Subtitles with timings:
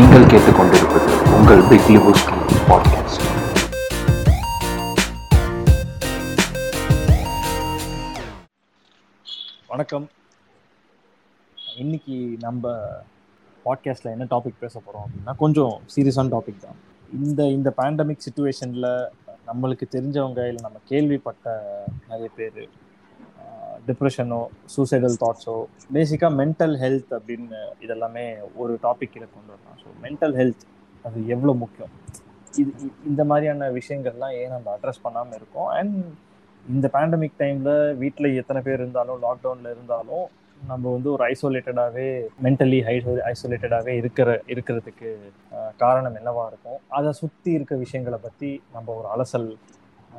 [0.00, 2.36] நீங்கள் கேட்டுக்கொண்டிருப்பது உங்கள் பிக் லிபுஸ்கி
[2.68, 3.24] பாட்காஸ்ட்
[9.66, 10.08] வணக்கம்.
[11.76, 12.78] இன்னைக்கு நம்ம
[13.64, 16.78] பாட்காஸ்ட்டில் என்ன டாபிக் பேச போகிறோம் அப்படின்னா கொஞ்சம் சீரியஸான டாபிக் தான்.
[17.12, 19.08] இந்த இந்த பேண்டமிக் சுச்சுவேஷனில்
[19.46, 21.58] நம்மளுக்கு தெரிஞ்சவங்க இல்லை நம்ம கேள்விப்பட்ட
[22.08, 22.68] நிறைய பேர்
[23.88, 24.40] டிப்ரெஷனோ
[24.74, 25.54] சூசைடல் தாட்ஸோ
[25.96, 28.24] பேசிக்காக மென்டல் ஹெல்த் அப்படின்னு இதெல்லாமே
[28.62, 29.78] ஒரு டாபிக் கீழே கொண்டு வரலாம்.
[29.82, 30.64] ஸோ மென்டல் ஹெல்த்
[31.04, 31.92] அது எவ்வளோ முக்கியம்?
[32.60, 32.70] இது
[33.10, 35.70] இந்த மாதிரியான விஷயங்கள்லாம் ஏன் நம்ம அட்ரஸ் பண்ணாமல் இருக்கோம்?
[35.78, 35.96] அண்ட்
[36.64, 40.26] இந்த பேண்டமிக் டைமில் வீட்டில் எத்தனை பேர் இருந்தாலும் லாக்டவுனில் இருந்தாலும்
[40.70, 42.08] நம்ம வந்து ஒரு ஐசோலேட்டடாகவே
[42.46, 45.10] மென்டலி ஐசோ ஐசோலேட்டடாகவே இருக்கிற இருக்கிறதுக்கு
[45.82, 46.80] காரணம் என்னவா இருக்கும்?
[46.98, 49.48] அதை சுற்றி இருக்க விஷயங்களை பற்றி நம்ம ஒரு அலசல்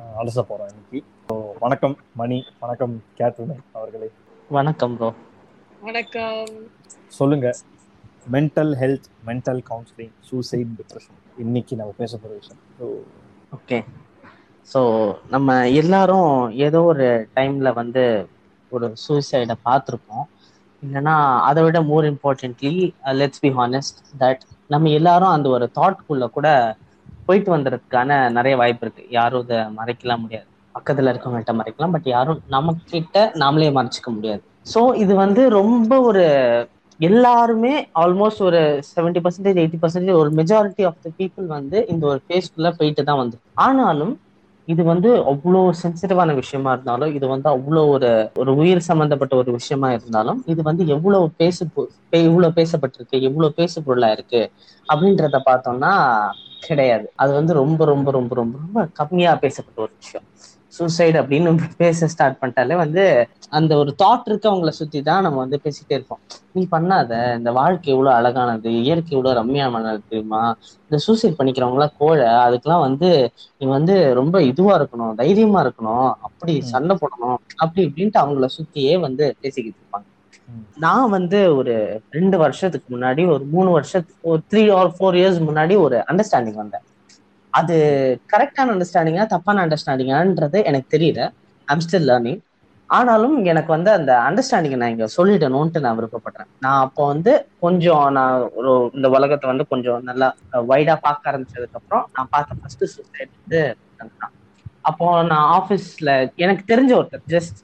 [0.02, 0.98] அலச போகிறோம் இன்னைக்கு.
[1.26, 2.38] ஸோ வணக்கம் மணி.
[2.60, 4.08] வணக்கம் கேட்ரின் அவர்களே.
[4.50, 5.08] வணக்கம் ப்ரோ
[5.80, 6.50] வணக்கம்.
[7.18, 7.46] சொல்லுங்க.
[8.34, 12.60] Mental health mental counselling suicide depression இன்னைக்கு நம்ம பேச போகிற விஷயம்.
[12.78, 12.86] ஸோ
[13.56, 13.78] ஓகே
[14.68, 14.80] ஸோ
[15.28, 15.48] நம்ம
[15.82, 16.30] எல்லாரும்
[16.66, 18.04] ஏதோ ஒரு டைம்ல வந்து
[18.72, 20.26] ஒரு சூசைடை பார்த்துருப்போம்.
[20.82, 21.16] இல்லைன்னா
[21.48, 22.72] அதை விட more importantly
[23.20, 26.48] let's be honest that நம்ம எல்லாரும் அந்த ஒரு தாட்குள்ள கூட
[27.28, 29.02] போயிட்டு வந்ததுக்கான நிறைய வாய்ப்பு இருக்கு.
[29.10, 30.46] யாரும் இதை மறைக்கலாம் முடியாது.
[30.74, 34.42] பக்கத்துல இருக்கவங்கள்ட்ட மறைக்கலாம் பட் யாரும் நம்ம கிட்ட நாமளே மறைச்சிக்க முடியாது.
[34.66, 36.24] ஸோ இது வந்து ரொம்ப ஒரு
[37.00, 42.20] எல்லாருமே ஆல்மோஸ்ட் ஒரு செவன்டி பர்சன்டேஜ் எயிட்டி பர்சன்டேஜ் ஒரு மெஜாரிட்டி ஆஃப் த பீப்புள் வந்து இந்த ஒரு
[42.26, 44.12] ஃபேஸ்குள்ள போயிட்டு தான் வந்து ஆனாலும்
[44.68, 49.88] இது வந்து அவ்வளோ சென்சிட்டிவான விஷயமா இருந்தாலும் இது வந்து அவ்வளோ ஒரு ஒரு உயிர் சம்பந்தப்பட்ட ஒரு விஷயமா
[49.92, 51.62] இருந்தாலும் இது வந்து எவ்வளவு பேசு
[52.22, 54.42] இவ்வளோ பே- பேசப்பட்டிருக்கு எவ்வளவு பேசு பொருளா இருக்கு
[54.88, 55.92] அப்படின்றத பார்த்தோம்னா
[56.66, 57.06] கிடையாது.
[57.16, 60.26] அது வந்து ரொம்ப ரொம்ப ரொம்ப ரொம்ப ரொம்ப கம்மியா பேசப்பட்ட ஒரு விஷயம்.
[60.72, 63.02] சூசைடு அப்படின்னு பேச ஸ்டார்ட் பண்ணிட்டாலே வந்து
[63.50, 66.22] அந்த ஒரு தாட் இருக்கு அவங்கள சுத்தி தான் நம்ம வந்து பேசிட்டே இருப்போம்
[66.54, 70.42] நீ பண்ணாத இந்த வாழ்க்கை எவ்வளவு அழகானது இயற்கை எவ்வளவு ரம்மியமானது தெரியுமா
[70.86, 73.10] இந்த சூசைட் பண்ணிக்கிறவங்களாம் கோழை அதுக்கெல்லாம் வந்து
[73.60, 76.54] நீ வந்து ரொம்ப இதுவா இருக்கணும் தைரியமா இருக்கணும் அப்படி.
[76.72, 80.06] சண்டை போடணும் அப்படி இப்படின்ட்டு அவங்கள சுத்தியே வந்து பேசிக்கிட்டு இருப்பாங்க.
[80.84, 81.74] நான் வந்து ஒரு
[82.10, 86.84] ரெண்டு வருஷத்துக்கு முன்னாடி ஒரு மூணு வருஷத்துக்கு ஒரு த்ரீ ஆர் ஃபோர் இயர்ஸ் முன்னாடி ஒரு அண்டர்ஸ்டாண்டிங் வந்தேன்
[87.58, 87.76] அது
[88.32, 91.20] கரெக்டான அண்டர்ஸ்டாண்டிங்கா தப்பான அண்டர்ஸ்டாண்டிங்கான்றது எனக்கு தெரியல.
[91.68, 92.40] ஐம் ஸ்டில் லேர்னிங்
[92.90, 96.48] ஆனாலும் எனக்கு வந்து அந்த அண்டர்ஸ்டாண்டிங்கை நான் இங்கே சொல்லிடணும்ட்டு நான் விருப்பப்படுறேன்.
[96.64, 97.32] நான் அப்போ வந்து
[97.64, 100.28] கொஞ்சம் நான் ஒரு இந்த உலகத்தை வந்து கொஞ்சம் நல்லா
[100.72, 103.60] வைடாக பார்க்க ஆரம்பிச்சதுக்கப்புறம் நான் பார்த்த ஃபர்ஸ்ட் சூசைட் வந்து
[104.90, 106.12] அப்போ நான் ஆஃபீஸில்
[106.44, 107.58] எனக்கு தெரிஞ்ச ஒருத்தர் ஜஸ்ட்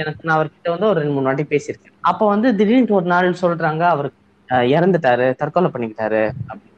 [0.00, 1.94] எனக்கு நான் அவர்கிட்ட வந்து ஒரு ரெண்டு மூணு வாட்டி பேசியிருக்கேன்.
[2.10, 4.08] அப்போ வந்து திடீர்னு ஒரு நாள் சொல்றாங்க அவர்
[4.76, 6.71] இறந்துட்டாரு தற்கொலை பண்ணிக்கிட்டாரு அப்படின்னு.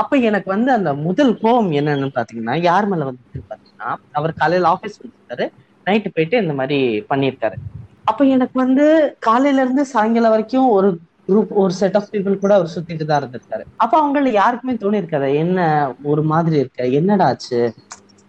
[0.00, 5.00] அப்ப எனக்கு வந்து அந்த முதல் கோபம் என்னன்னு பாத்தீங்கன்னா யார் மேல வந்து பாத்தீங்கன்னா அவர் காலையில ஆபீஸ்
[5.00, 5.46] வந்துருக்காரு
[5.86, 6.78] நைட்டு போயிட்டு இந்த மாதிரி
[7.10, 7.56] பண்ணியிருக்காரு.
[8.04, 8.84] அப்ப எனக்கு வந்து
[9.18, 10.88] காலையில இருந்து சாயங்காலம் வரைக்கும் ஒரு
[11.28, 13.64] குரூப் ஒரு செட் ஆஃப் பீப்புள் கூட அவர் சுத்திட்டு தான் இருந்திருக்காரு.
[13.76, 15.58] அப்ப அவங்கள யாருக்குமே தோணி இருக்காது என்ன
[16.02, 16.86] ஒரு மாதிரி இருக்க?
[16.98, 17.60] என்னடா ஆச்சு?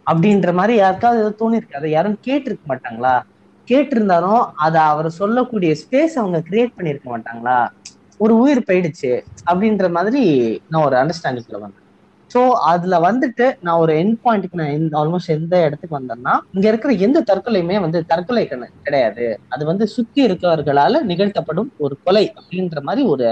[0.07, 3.15] அப்படின்ற மாதிரி யாருக்காவது ஏதோ தோணி இருக்காது யாரும் கேட்டிருக்க மாட்டாங்களா?
[3.67, 7.57] கேட்டிருந்தாலும் அதை அவர் சொல்லக்கூடிய ஸ்பேஸ் அவங்க கிரியேட் பண்ணியிருக்க மாட்டாங்களா?
[8.19, 9.11] ஒரு உயிர் போயிடுச்சு
[9.49, 10.23] அப்படின்ற மாதிரி
[10.71, 11.85] நான் ஒரு அண்டர்ஸ்டாண்டிங்ல வந்தேன்.
[12.31, 12.41] ஸோ
[12.71, 17.77] அதுல வந்துட்டு நான் ஒரு என் பாயிண்ட்டுக்கு நான் ஆல்மோஸ்ட் எந்த இடத்துக்கு வந்தேன்னா இங்க இருக்கிற எந்த தற்கொலையுமே
[17.85, 18.43] வந்து தற்கொலை
[18.87, 19.25] கிடையாது.
[19.53, 23.27] அது வந்து சுத்தி இருக்கிறவர்களால நிகழ்த்தப்படும் ஒரு கொலை அப்படின்ற மாதிரி ஒரு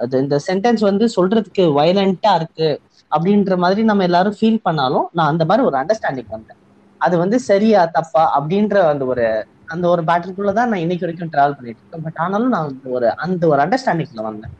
[0.00, 2.70] அது இந்த சென்டென்ஸ் வந்து சொல்றதுக்கு வயலண்டா இருக்கு
[3.12, 6.58] அப்படின்ற மாதிரி நம்ம எல்லாரும் ஃபீல் பண்ணாலும் நான் அந்த மாதிரி ஒரு அண்டர்ஸ்டாண்டிங் வந்தேன்.
[7.00, 9.26] அது வந்து சரியா தப்பா அப்படின்ற அந்த ஒரு
[9.74, 12.04] அந்த ஒரு பேட்டருக்குள்ள தான் நான் இன்னைக்கு வரைக்கும் டிராவல் பண்ணிட்டு இருக்கேன்.
[12.06, 14.54] பட் ஆனாலும் நான் ஒரு அந்த ஒரு அண்டர்ஸ்டாண்டிங்ல வந்தேன்.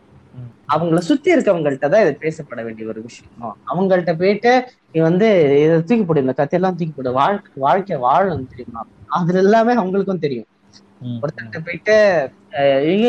[0.74, 3.56] அவங்கள சுத்தி இருக்கவங்கள்ட்ட தான் இது பேசப்பட வேண்டிய ஒரு விஷயம்?
[3.72, 4.52] அவங்கள்ட்ட போயிட்டு
[4.92, 5.28] நீ வந்து
[5.64, 8.82] இதை தூக்கி போடு இந்த கத்தையெல்லாம் தூக்கி போடு வாழ்க்கை வாழ்க்கை வாழணும் தெரியுமா?
[9.18, 10.48] அதுல எல்லாமே அவங்களுக்கும் தெரியும்.
[11.22, 11.94] ஒருத்தர்கிட்ட போயிட்டு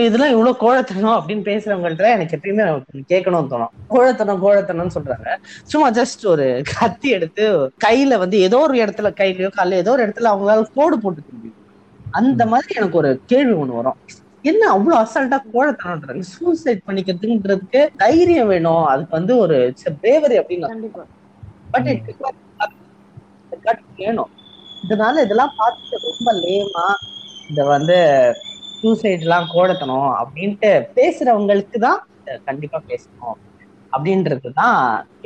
[0.06, 2.64] இதெல்லாம் இவ்வளவு கோழத்தனம் அப்படின்னு பேசுறவங்கள்ட்ட எனக்கு எப்பயுமே
[3.12, 3.74] கேட்கணும்னு தோணும்.
[3.94, 5.36] கோழத்தனம் கோழத்தனம்னு சொல்றாங்க.
[5.72, 7.44] சும்மா ஜஸ்ட் ஒரு கத்தி எடுத்து
[7.86, 11.60] கையில வந்து ஏதோ ஒரு இடத்துல கையிலயோ காலையில ஏதோ ஒரு இடத்துல அவங்களால கோடு போட்டு முடியும்.
[12.20, 13.98] அந்த மாதிரி எனக்கு ஒரு கேள்வி ஒண்ணு வரும்.
[14.52, 18.86] என்ன அவ்வளவு அசால்ட்டா கோழத்தனம்ன்றாங்க சூசைட் பண்ணிக்கிறதுன்றதுக்கு தைரியம் வேணும்.
[18.92, 19.58] அதுக்கு வந்து ஒரு
[20.02, 20.70] பிரேவரி அப்படின்னு
[21.74, 21.90] பட்
[24.02, 24.32] வேணும்
[24.84, 26.86] இதனால இதெல்லாம் பார்த்துட்டு ரொம்ப லேமா
[27.50, 27.98] இந்த வந்து
[28.80, 32.00] சூசைட் எல்லாம் கோடத்தணும் அப்படின்ட்டு பேசுறவங்களுக்கு தான்
[32.48, 33.38] கண்டிப்பா பேசணும்.
[33.96, 34.78] அப்படின்றது தான்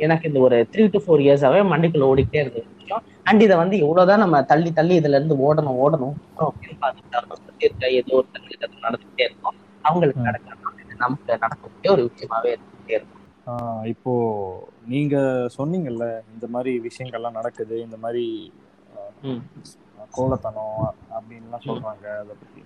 [0.04, 3.76] எனக்கு இந்த ஒரு த்ரீ டு ஃபோர் இயர்ஸாவே மண்டைக்குள்ள ஓடிக்கிட்டே இருந்த ஒரு விஷயம் அண்ட் இதை வந்து
[3.84, 6.16] எவ்வளவுதான் நம்ம தள்ளி தள்ளி இதுல இருந்து ஓடணும் ஓடணும்
[6.46, 8.26] அப்படின்னு பார்த்துட்டு ஏதோ ஒரு
[8.64, 9.58] அது நடந்துகிட்டே இருக்கும்.
[9.84, 10.22] அவங்களுக்கு
[10.82, 13.24] இது நமக்கு நடக்கக்கூடிய ஒரு விஷயமாவே இருந்துகிட்டே இருக்கும்.
[13.92, 14.12] இப்போ
[14.92, 15.16] நீங்க
[15.58, 18.24] சொன்னீங்கல்ல இந்த மாதிரி விஷயங்கள்லாம் நடக்குது இந்த மாதிரி.
[20.16, 20.82] கோலத்தனம்
[21.16, 22.62] அப்படின்லாம் சொல்றாங்க அதை பத்தி.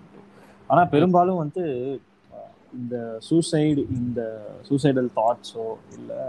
[0.69, 1.63] ஆனா பெரும்பாலும் வந்து
[2.79, 2.95] இந்த
[3.29, 4.21] சூசைடு இந்த
[4.69, 5.65] சூசைடல் தாட்ஸோ
[5.97, 6.21] இல்லை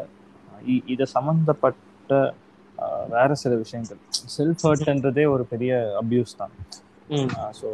[0.94, 2.12] இதை சம்மந்தப்பட்ட
[3.14, 4.00] வேற சில விஷயங்கள்.
[4.36, 6.54] செல்ஃப் ஹர்ட்ன்றதே ஒரு பெரிய அப்யூஸ் தான்.
[7.58, 7.68] ஸோ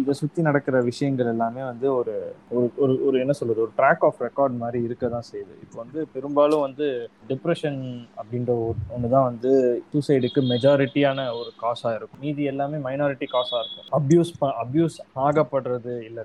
[0.00, 2.14] இதை சுற்றி நடக்கிற விஷயங்கள் எல்லாமே வந்து ஒரு
[2.56, 5.54] ஒரு ஒரு ஒரு என்ன சொல்றது ஒரு ட்ராக் ஆஃப் ரெக்கார்ட் மாதிரி இருக்க தான் செய்யுது.
[5.64, 6.86] இப்போ வந்து பெரும்பாலும் வந்து
[7.30, 7.80] டிப்ரெஷன்
[8.20, 8.52] அப்படின்ற
[8.94, 9.52] ஒன்று தான் வந்து
[9.92, 12.22] சூசைடுக்கு மெஜாரிட்டியான ஒரு காசாக இருக்கும்.
[12.24, 13.88] மீதி எல்லாமே மைனாரிட்டி காசாக இருக்கும்.
[14.00, 14.32] அப்யூஸ்
[14.64, 16.24] அப்யூஸ் ஆகப்படுறது இல்லை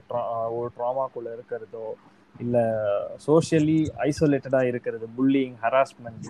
[0.57, 1.87] ஒரு ட்ராமாக்குள்ளே இருக்கிறதோ
[2.35, 2.65] இல்லை
[3.27, 6.29] சோஷியலி ஐசோலேட்டடாக இருக்கிறது புல்லிங் ஹராஸ்மெண்ட்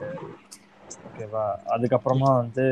[1.08, 1.46] ஓகேவா
[1.76, 2.66] அதுக்கப்புறமா வந்து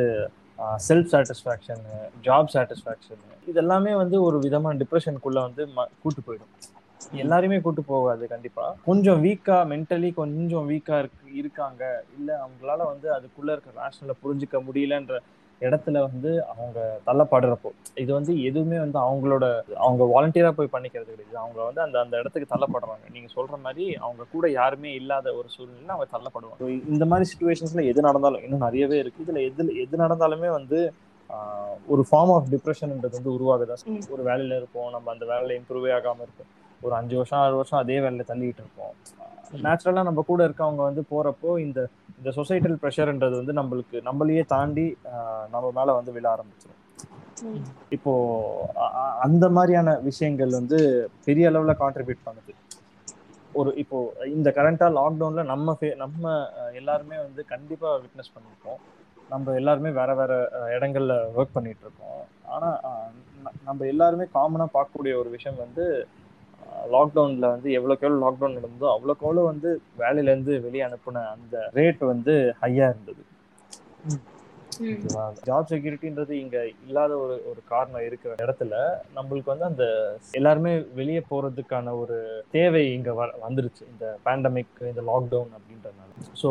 [0.62, 1.84] செல்ஃப் சாட்டிஸ்ஃபேக்ஷன்
[2.24, 3.22] ஜாப் சாட்டிஸ்ஃபேக்ஷன்
[3.54, 6.70] இதெல்லாமே வந்து ஒரு விதமான டிப்ரெஷனுக்குள்ள வந்து ம- கூட்டு போயிடும்.
[7.12, 8.76] எல்லாருமே கூட்டு போகாது கண்டிப்பா.
[8.86, 12.04] கொஞ்சம் வீக்கா மென்டலி கொஞ்சம் வீக்கா இருக்கு இருக்காங்க.
[12.18, 15.20] இல்ல அவங்களால வந்து அதுக்குள்ள இருக்க ரேஷனல புரிஞ்சுக்க முடியலன்ற
[15.62, 17.70] இடத்துல வந்து அவங்க தள்ளப்படுறப்போ
[18.04, 19.46] இது வந்து எதுவுமே வந்து அவங்களோட
[19.86, 21.38] அவங்க வாலண்டியரா போய் பண்ணிக்கிறது கிடையாது.
[21.44, 23.06] அவங்க வந்து அந்த அந்த இடத்துக்கு தள்ளப்படுறாங்க.
[23.16, 26.70] நீங்க சொல்ற மாதிரி அவங்க கூட யாருமே இல்லாத ஒரு சூழ்நிலையில அவங்க தள்ளப்படுவாங்க.
[26.94, 29.26] இந்த மாதிரி சுச்சுவேஷன்ஸ்ல எது நடந்தாலும் இன்னும் நிறையவே இருக்கு.
[29.26, 30.80] இதுல எது எது நடந்தாலுமே வந்து
[31.88, 33.76] ஒரு ஃபார்ம் ஆஃப் டிப்ரெஷன்ன்றது வந்து உருவாகுதா.
[34.16, 34.90] ஒரு வேலையில இருப்போம்.
[34.92, 36.50] நம்ம அந்த வேலையில இம்ப்ரூவே ஆகாம இருப்போம்.
[36.82, 38.94] ஒரு அஞ்சு வருஷம் ஆறு வருஷம் அதே வேலையில தள்ளிட்டு இருப்போம்.
[39.62, 41.80] நேச்சுரலா நம்ம கூட இருக்கவங்க வந்து போறப்போ இந்த
[42.18, 44.86] இந்த சொசைட்டல் ப்ரெஷர்ன்றது வந்து நம்மளுக்கு நம்மளையே தாண்டி
[45.50, 46.78] நம்ம மேல வந்து விழ ஆரம்பிச்சிடும்
[47.90, 48.12] இப்போ
[49.20, 50.80] அந்த மாதிரியான விஷயங்கள் வந்து
[51.26, 52.54] பெரிய அளவுல கான்ட்ரிபியூட் பண்ணுது.
[53.54, 56.26] ஒரு இப்போ இந்த கரண்டா லாக்டவுன்ல நம்ம ஃபே- நம்ம
[56.74, 58.80] எல்லாருமே வந்து கண்டிப்பா விட்னஸ் பண்ணியிருப்போம்
[59.30, 60.32] நம்ம எல்லாருமே வேற வேற
[60.78, 62.22] இடங்கள்ல ஒர்க் பண்ணிட்டு இருக்கோம்.
[62.46, 62.70] ஆனா
[63.64, 65.86] நம்ம எல்லாருமே காமனா பார்க்கக்கூடிய ஒரு விஷயம் வந்து
[66.92, 69.70] லாக்டவுன்ல வந்து எவ்வளோக்கு எவ்வளோ லாக்டவுன் நடந்ததோ அவ்வளோக்கு எவ்வளோ வந்து
[70.00, 73.22] வேலையில இருந்து வெளியே அனுப்புன அந்த ரேட் வந்து ஹையா இருந்தது.
[75.44, 78.76] ஜாப் செக்யூரிட்டின்றது இங்க இல்லாத ஒரு ஒரு காரணம் இருக்கிற இடத்துல
[79.16, 79.86] நம்மளுக்கு வந்து அந்த
[80.32, 82.18] எல்லாருமே வெளியே போறதுக்கான ஒரு
[82.52, 83.84] தேவை இங்க வ- வந்துருச்சு.
[83.92, 86.10] இந்த பேண்டமிக் இந்த லாக்டவுன் அப்படின்றதுனால.
[86.42, 86.50] ஸோ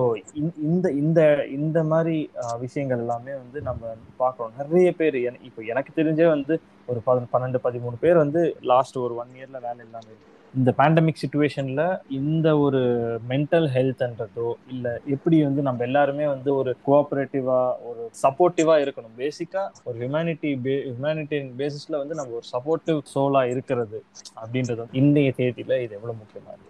[0.64, 1.20] இந்த இந்த
[1.58, 2.16] இந்த மாதிரி
[2.58, 3.82] விஷயங்கள் எல்லாமே வந்து நம்ம
[4.20, 4.54] பார்க்குறோம்.
[4.60, 5.18] நிறைய பேர்
[5.48, 6.54] இப்போ எனக்கு தெரிஞ்சே வந்து
[6.90, 7.00] ஒரு
[7.32, 10.18] பன்னெண்டு பதிமூணு பேர் வந்து லாஸ்ட் ஒரு ஒன் இயர்ல வேலை இல்லாம
[10.54, 11.82] இந்த பேண்டமிக் சுச்சுவேஷன்ல
[12.16, 12.80] இந்த ஒரு
[13.28, 17.58] மென்டல் ஹெல்த்ன்றதோ இல்ல எப்படி வந்து நம்ம எல்லாருமே வந்து ஒரு கோஆபரேட்டிவா
[17.88, 19.14] ஒரு சப்போர்ட்டிவா இருக்கணும்.
[19.18, 20.50] பேசிக்கா ஒரு ஹியூமனிட்டி
[20.86, 24.00] ஹியூமனிட்டியின் பேசிஸ்ல வந்து நம்ம ஒரு சப்போர்ட்டிவ் சோலா இருக்கிறது
[24.42, 26.69] அப்படின்றது இன்றைய தேதியில இது எவ்வளவு முக்கியமா இருக்கு?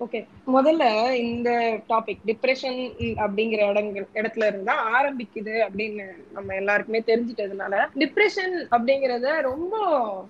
[0.00, 0.20] ஓகே.
[0.48, 0.84] முதல்ல
[1.22, 1.48] இந்த
[1.88, 2.78] டாபிக் டிப்ரெஷன்
[3.18, 9.74] அப்படிங்கிற இடங்கள் இடத்துல இருந்தா ஆரம்பிக்குது அப்படின்னு நம்ம எல்லாருக்குமே தெரிஞ்சிட்டதுனால டிப்ரெஷன் அப்படிங்கறத ரொம்ப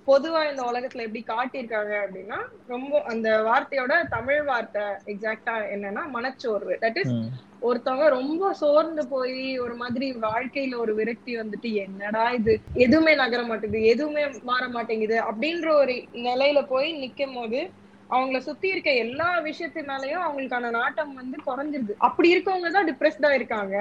[0.08, 2.38] பொதுவா இந்த உலகத்துல எப்படி காட்டியிருக்காங்க அப்படின்னா
[2.68, 6.74] ரொம்ப அந்த வார்த்தையோட தமிழ் வார்த்தை எக்ஸாக்டா என்னன்னா மனச்சோர்வு.
[6.82, 7.14] That is.
[7.62, 12.52] ஒருத்தவங்க ரொம்ப சோர்ந்து போய் ஒரு மாதிரி வாழ்க்கையில ஒரு விரக்தி வந்துட்டு என்னடா இது?
[12.84, 15.94] எதுவுமே நகர மாட்டேங்குது எதுவுமே மாற மாட்டேங்குது அப்படின்ற ஒரு
[16.24, 17.60] நிலையில போய் நிக்கும் போது
[18.10, 21.94] அவங்கள சுத்தி இருக்க எல்லா விஷயத்து மேலயும் அவங்களுக்கான நாட்டம் வந்து குறைஞ்சிருது.
[22.06, 23.76] அப்படி இருக்கவங்க தான் டிப்ரெஸ்டா இருக்காங்க.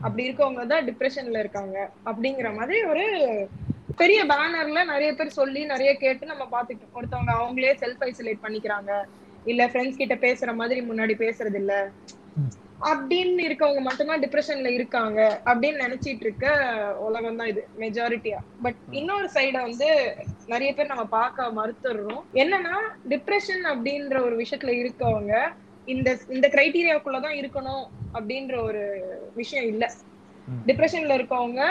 [0.00, 1.76] அப்படி இருக்கவங்க தான் டிப்ரெஷன்ல இருக்காங்க.
[2.10, 3.04] அப்படிங்கிற மாதிரி ஒரு
[3.98, 8.90] பெரிய பேனர்ல நிறைய பேர் சொல்லி நிறைய கேட்டு நம்ம பாத்துக்கிட்டோம் ஒருத்தவங்க அவங்களே செல்ஃப் ஐசோலேட் பண்ணிக்கிறாங்க.
[9.46, 11.74] இல்ல ஃப்ரெண்ட்ஸ் கிட்ட பேசுற மாதிரி முன்னாடி பேசுறது இல்ல.
[12.80, 16.46] அப்படின்னு இருக்கவங்க மட்டும்தான் டிப்ரெஷன்ல இருக்காங்க அப்படின்னு நினைச்சிட்டு இருக்க
[16.98, 19.88] உலகம் தான் இது மெஜாரிட்டியா பட் இன்னொரு சைட வந்து
[20.46, 22.22] நிறைய பேர் நம்ம பார்க்க மறுத்துடுறோம்.
[22.34, 22.76] என்னன்னா
[23.08, 25.34] டிப்ரெஷன் அப்படின்ற ஒரு விஷயத்துல இருக்கவங்க
[25.86, 27.84] இந்த இந்த கிரைட்டீரியாக்குள்ளதான் இருக்கணும்
[28.14, 28.82] அப்படின்ற ஒரு
[29.34, 29.84] விஷயம் இல்ல.
[30.66, 31.62] டிப்ரெஷன்ல இருக்கவங்க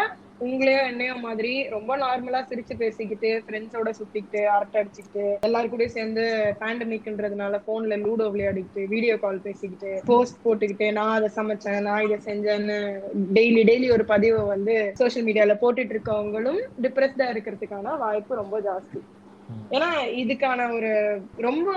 [0.48, 6.24] உங்களையோ என்னையோ மாதிரி ரொம்ப நார்மலா சிரிச்சு பேசிக்கிட்டு ஃப்ரெண்ட்ஸோட சுத்திக்கிட்டு அரட்டை அடிச்சுக்கிட்டு எல்லாரு கூடயும் சேர்ந்து
[6.62, 12.78] பேண்டமிக்ன்றதுனால போன்ல லூடோ விளையாடிக்கிட்டு வீடியோ கால் பேசிக்கிட்டு போஸ்ட் போட்டுக்கிட்டு நான் அதை சமைச்சேன் நான் இதை செஞ்சேன்னு
[13.38, 19.02] டெய்லி டெய்லி ஒரு பதிவை வந்து சோஷியல் மீடியால போட்டுட்டு இருக்கவங்களும் டிப்ரெஸ்டா இருக்கிறதுக்கான வாய்ப்பு ரொம்ப ஜாஸ்தி.
[19.76, 19.92] ஏன்னா
[20.24, 20.94] இதுக்கான ஒரு
[21.48, 21.70] ரொம்ப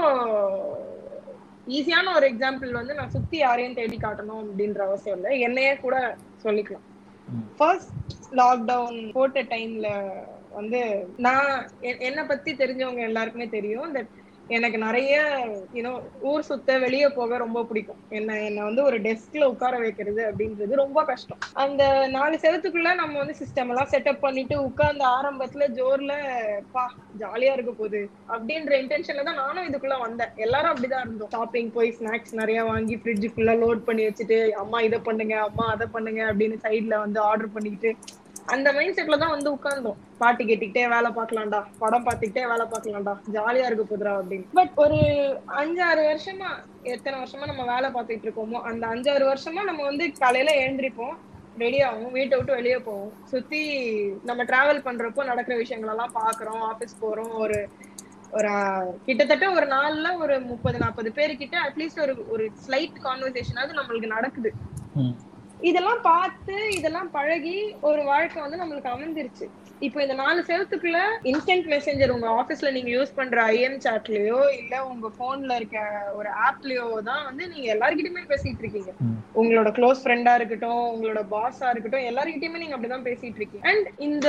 [1.76, 5.32] ஈஸியான ஒரு எக்ஸாம்பிள் வந்து நான் சுத்தி யாரையும் தேடி காட்டணும் அப்படின்ற அவசியம் இல்லை.
[5.40, 5.96] என்னையே கூட
[6.46, 6.86] சொல்லிக்கலாம்.
[7.58, 7.92] ஃபர்ஸ்ட்
[8.32, 9.88] லாக்டவுன் போட்ட டைம்ல
[10.50, 10.80] வந்து
[11.18, 11.50] நான்
[12.06, 14.12] என்னை பத்தி தெரிஞ்சவங்க எல்லாருக்குமே தெரியும் தட்
[14.48, 15.12] எனக்கு நிறைய
[15.74, 18.00] யூனோ ஊர் சுத்த வெளியே போக ரொம்ப பிடிக்கும்.
[18.08, 21.38] என்ன என்ன வந்து ஒரு டெஸ்க்ல உட்கார வைக்கிறது அப்படின்றது ரொம்ப கஷ்டம்.
[21.64, 26.14] அந்த நாலு செவத்துக்குள்ள நம்ம வந்து சிஸ்டம் எல்லாம் செட்டப் பண்ணிட்டு உட்கார்ந்த ஆரம்பத்துல ஜோர்ல
[26.72, 26.84] பா
[27.18, 30.34] ஜாலியா இருக்க போகுது அப்படின்ற இன்டென்ஷன்ல தான் நானும் இதுக்குள்ள வந்தேன்.
[30.36, 31.30] எல்லாரும் அப்படிதான் இருந்தோம்.
[31.30, 35.88] ஷாப்பிங் போய் ஸ்நாக்ஸ் நிறைய வாங்கி ஃப்ரிட்ஜ் ஃபுல்லா லோட் பண்ணி வச்சுட்டு அம்மா இதை பண்ணுங்க அம்மா அதை
[35.92, 37.92] பண்ணுங்க அப்படின்னு சைட்ல வந்து ஆர்டர் பண்ணிக்கிட்டு
[38.54, 39.98] அந்த மைண்ட் செட்ல தான் வந்து உட்கார்ந்தோம்.
[40.20, 41.60] பாட்டு கேட்டுக்கிட்டே வேலை பார்க்கலாம்டா.
[41.82, 43.14] படம் பார்த்துக்கிட்டே வேலை பார்க்கலாம்டா.
[43.34, 44.46] ஜாலியா இருக்க போதுரா அப்படின்னு.
[44.58, 44.98] பட் ஒரு
[45.60, 46.50] அஞ்சாறு வருஷமா
[46.94, 51.14] எத்தனை வருஷமா நம்ம வேலை பார்த்துட்டு இருக்கோமோ அந்த அஞ்சாறு வருஷமா நம்ம வந்து காலையில எழுந்திருப்போம்
[51.62, 53.10] ரெடி ஆகும் வீட்டை விட்டு வெளியே போவோம்.
[53.32, 53.62] சுத்தி
[54.28, 57.34] நம்ம டிராவல் பண்றப்போ நடக்கிற விஷயங்கள் எல்லாம் பாக்குறோம் ஆபீஸ் போறோம்.
[57.44, 57.58] ஒரு
[58.36, 58.52] ஒரு
[59.06, 64.52] கிட்டத்தட்ட ஒரு நாள்ல ஒரு முப்பது நாற்பது பேரு கிட்ட அட்லீஸ்ட் ஒரு ஒரு ஸ்லைட் கான்வர்சேஷனாவது நம்மளுக்கு நடக்குது.
[65.68, 67.56] இதெல்லாம் பார்த்து இதெல்லாம் பழகி
[67.88, 69.46] ஒரு வாழ்க்கை வந்து நம்மளுக்கு அமைஞ்சிருச்சு.
[69.82, 70.98] இப்போ இந்த நாலு செவத்துக்குள்ள
[71.30, 75.78] இன்ஸ்டன்ட் மெசேஞ்சர் உங்க ஆபீஸ்ல நீங்க யூஸ் பண்ற ஐஎம் சாட்லயோ இல்ல உங்க போன்ல இருக்க
[76.18, 78.92] ஒரு ஆப்லயோ தான் வந்து நீங்க எல்லார்கிட்டயுமே பேசிட்டு இருக்கீங்க.
[79.34, 84.28] உங்களோட க்ளோஸ் ஃப்ரெண்டா இருக்கட்டும் உங்களோட பாஸா இருக்கட்டும் எல்லார்கிட்டயுமே நீங்க அப்படிதான் பேசிட்டு இருக்கீங்க அண்ட் இந்த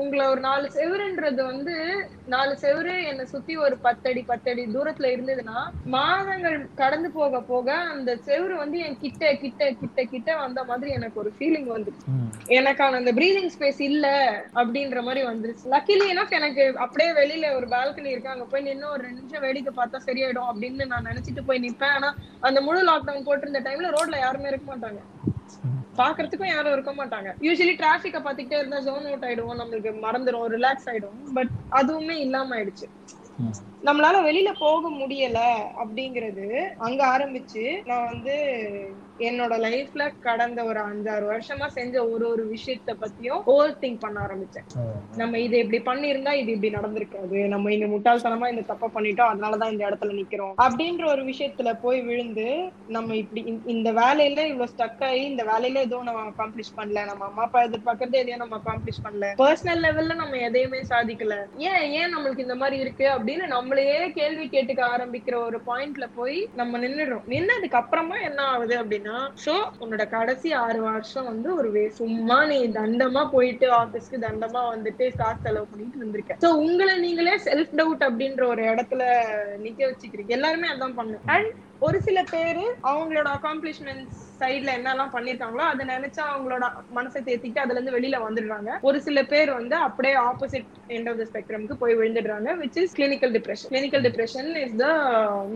[0.00, 1.74] உங்களை ஒரு நாலு செவருன்றது வந்து
[2.28, 5.58] நாலு செவரு என்னை சுத்தி ஒரு பத்தடி பத்தடி தூரத்துல இருந்ததுன்னா
[5.96, 11.20] மாதங்கள் கடந்து போக போக அந்த செவரு வந்து என் கிட்ட கிட்ட கிட்ட கிட்ட வந்த மாதிரி எனக்கு
[11.22, 12.06] ஒரு ஃபீலிங் வந்துச்சு.
[12.56, 14.06] எனக்கான அந்த பிரீதிங் ஸ்பேஸ் இல்ல
[14.92, 15.66] அப்படின்ற மாதிரி வந்துருச்சு.
[15.74, 18.32] லக்கிலி எனக்கு எனக்கு அப்படியே வெளியில ஒரு பால்கனி இருக்கு.
[18.34, 21.94] அங்க போய் நின்று ஒரு ரெண்டு நிமிஷம் வேடிக்கை பார்த்தா சரியாயிடும் அப்படின்னு நான் நினைச்சிட்டு போய் நிப்பேன்.
[21.98, 22.10] ஆனா
[22.48, 25.00] அந்த முழு லாக்டவுன் போட்டிருந்த டைம்ல ரோட்ல யாருமே இருக்க மாட்டாங்க.
[26.00, 27.30] பாக்குறதுக்கும் யாரும் இருக்க மாட்டாங்க.
[27.46, 29.60] யூஸ்வலி டிராபிக்க பாத்துக்கிட்டே இருந்தா ஜோன் அவுட் ஆயிடுவோம்.
[29.62, 31.18] நம்மளுக்கு மறந்துடும் ரிலாக்ஸ் ஆயிடும்.
[31.38, 32.88] பட் அதுவுமே இல்லாம ஆயிடுச்சு.
[33.84, 35.38] நம்மளால வெளியில போக முடியல
[35.76, 36.46] அப்படிங்கிறது
[36.78, 38.36] அங்க ஆரம்பிச்சு நான் வந்து
[39.18, 44.66] என்னோட லைஃப்ல கடந்த ஒரு அஞ்சாறு வருஷமா செஞ்ச ஒரு ஒரு விஷயத்த பத்தியும் ஓவர் திங்க் பண்ண ஆரம்பிச்சேன்.
[45.16, 47.46] நம்ம இது இப்படி பண்ணியிருந்தா இது இப்படி நடந்திருக்காது.
[47.46, 52.46] நம்ம இந்த முட்டாள்தனமா இந்த தப்ப பண்ணிட்டோம் அதனாலதான் இந்த இடத்துல நிக்கிறோம் அப்படின்ற ஒரு விஷயத்துல போய் விழுந்து
[52.88, 57.42] நம்ம இப்படி இந்த- வேலையில இவ்வளவு ஸ்டக் ஆகி இந்த வேலையில எதுவும் நம்ம அக்காம்ப்ளிஷ் பண்ணல நம்ம அம்மா
[57.42, 59.26] அப்பா எதிர்பார்க்கறது எதையும் நம்ம அக்காம்ப்ளிஷ் பண்ணல.
[59.38, 61.34] பர்சனல் லெவல்ல நம்ம எதையுமே சாதிக்கல.
[61.56, 66.78] ஏன் ஏன் நம்மளுக்கு இந்த மாதிரி இருக்கு அப்படின்னு நம்மளையே கேள்வி கேட்டுக்க ஆரம்பிக்கிற ஒரு பாயிண்ட்ல போய் நம்ம
[66.78, 67.22] நின்னுடுறோம்.
[67.26, 69.14] நின்னதுக்கு அப்புறமா என்ன ஆகுது அப்படின்னா
[69.44, 75.06] சோ உன்னோட கடைசி ஆறு வருஷம் வந்து ஒரு வே சும்மா நீ தண்டமா போயிட்டு ஆபீஸ்க்கு தண்டமா வந்துட்டு
[75.16, 79.02] காசு செலவு பண்ணிட்டு வந்திருக்க சோ உங்களை நீங்களே செல்ஃப் டவுட் அப்படின்ற ஒரு இடத்துல
[79.64, 80.28] நிக்க வச்சுக்கிறீங்க.
[80.28, 81.50] எல்லாருமே அதான் பண்ணு அண்ட்
[81.80, 86.64] ஒரு சில பேரு அவங்களோட அக்காம்ப்ளிஷ்மெண்ட்ஸ் சைட்ல என்னெல்லாம் பண்ணிருக்காங்களோ அதை நினைச்சா அவங்களோட
[86.98, 88.70] மனசை தேத்திட்டு அதுல இருந்து வெளியில வந்துடுறாங்க.
[88.88, 93.34] ஒரு சில பேர் வந்து அப்படியே ஆப்போசிட் எண்ட் ஆஃப் த ஸ்பெக்ட்ரம்க்கு போய் விழுந்துடுறாங்க which is clinical
[93.36, 94.88] depression clinical depression is the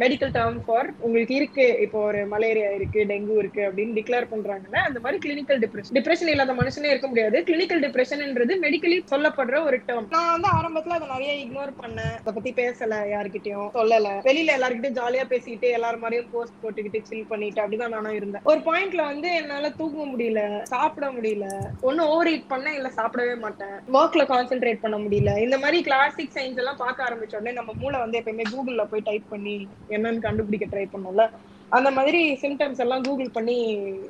[0.03, 5.01] medical term for உங்களுக்கு இருக்கு இப்போ ஒரு மலேரியா இருக்கு டெங்கு இருக்கு அப்படின்னு டிக்ளேர் பண்றாங்கன்னா அந்த
[5.05, 7.39] மாதிரி கிளினிக்கல் டிப்ரெஷன் டிப்ரெஷன் இல்லாத மனுஷனே இருக்க முடியாது.
[7.49, 12.15] கிளினிக்கல் டிப்ரெஷன்ன்றது மெடிக்கலி சொல்லப்படுற ஒரு டேர்ம் நான் வந்து ஆரம்பத்துல அதை நிறைய இக்னோர் பண்ணேன்.
[12.21, 14.11] அதை பத்தி பேசல யார்கிட்டயும் சொல்லல.
[14.29, 18.45] வெளியில எல்லாருக்கிட்டையும் ஜாலியா பேசிக்கிட்டு எல்லாரும் மாதிரியும் போஸ்ட் போட்டுக்கிட்டு சில் பண்ணிட்டு அப்படிதான் நானும் இருந்தேன்.
[18.53, 21.47] ஒரு பாயிண்ட்ல வந்து என்னால தூங்க முடியல சாப்பிட முடியல.
[21.83, 23.77] ஒண்ணு ஓவர் ஈட் பண்ண இல்ல சாப்பிடவே மாட்டேன்.
[23.93, 25.31] ஒர்க்ல கான்சென்ட்ரேட் பண்ண முடியல.
[25.45, 29.25] இந்த மாதிரி கிளாசிக் சயின்ஸ் எல்லாம் பார்க்க ஆரம்பிச்ச உடனே நம்ம மூளை வந்து எப்பயுமே கூகுள்ல போய் டைப்
[29.29, 31.25] பண்ணி என்னன்னு கண்டுபிடிக்க ட்ரை பண்ணும்ல.
[31.69, 33.57] அந்த மாதிரி சிம்டம்ஸ் எல்லாம் கூகுள் பண்ணி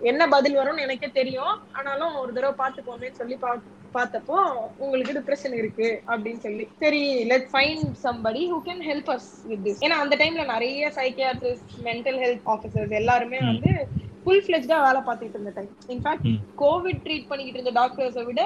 [0.03, 1.55] என்ன பதில் வரும்னு எனக்கே தெரியும்.
[1.73, 3.53] ஆனாலும் ஒரு தடவை பார்த்துக்கோமேன்னு சொல்லி பா
[3.95, 4.39] பார்த்தப்போ
[4.79, 6.69] உங்களுக்கு டிப்ரெஷன் இருக்கு அப்படின்னு சொல்லி.
[6.79, 11.73] சரி let find somebody who can help us with this ஏன்னா அந்த டைம்ல நிறைய சைக்கியாட்ரிஸ்ட்
[11.85, 13.39] மென்டல் ஹெல்த் ஆஃபீஸர்ஸ் எல்லாருமே.
[13.39, 16.25] வந்து ஃபுல் ஃபிளெஜ்டா வேலை பார்த்துட்டு இருந்த டைம் இன்ஃபேக்ட்.
[16.63, 18.41] கோவிட் ட்ரீட் பண்ணிக்கிட்டு இருந்த டாக்டர்ஸை விட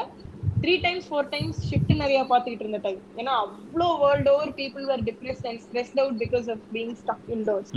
[0.62, 5.04] three times four times shift நிறைய பார்த்துக்கிட்டு இருந்த டைம் ஏன்னா அவ்வளோ world over people were
[5.10, 7.70] depressed and stressed out because of being stuck indoors.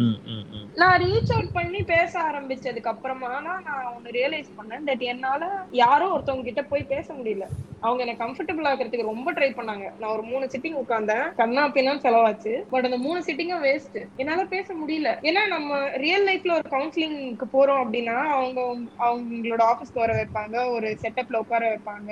[0.81, 5.43] நான் ரீச் அவுட் பண்ணி பேச ஆரம்பிச்சதுக்கு அப்புறமா நான் ஒன்னு ரியலைஸ் பண்ணேன் தட் என்னால
[5.83, 7.47] யாரோ ஒருத்தவங்க கிட்ட போய் பேச முடியல.
[7.79, 9.85] அவங்க என்ன கம்ஃபர்டபுள் ஆகிறதுக்கு ரொம்ப ட்ரை பண்ணாங்க.
[9.99, 11.25] நான் ஒரு மூணு சிட்டிங் உட்கார்ந்தேன்.
[11.35, 12.53] கண்ணா பின்னா செலவாச்சு.
[12.69, 15.09] பட் அந்த மூணு சிட்டிங்கும் வேஸ்ட் என்னால பேச முடியல.
[15.29, 18.61] ஏன்னா நம்ம ரியல் லைஃப்ல ஒரு கவுன்சிலிங்க்கு போறோம் அப்படின்னா அவங்க
[19.07, 22.11] அவங்களோட ஆபீஸ்க்கு வர வைப்பாங்க ஒரு செட்டப்ல உட்கார வைப்பாங்க.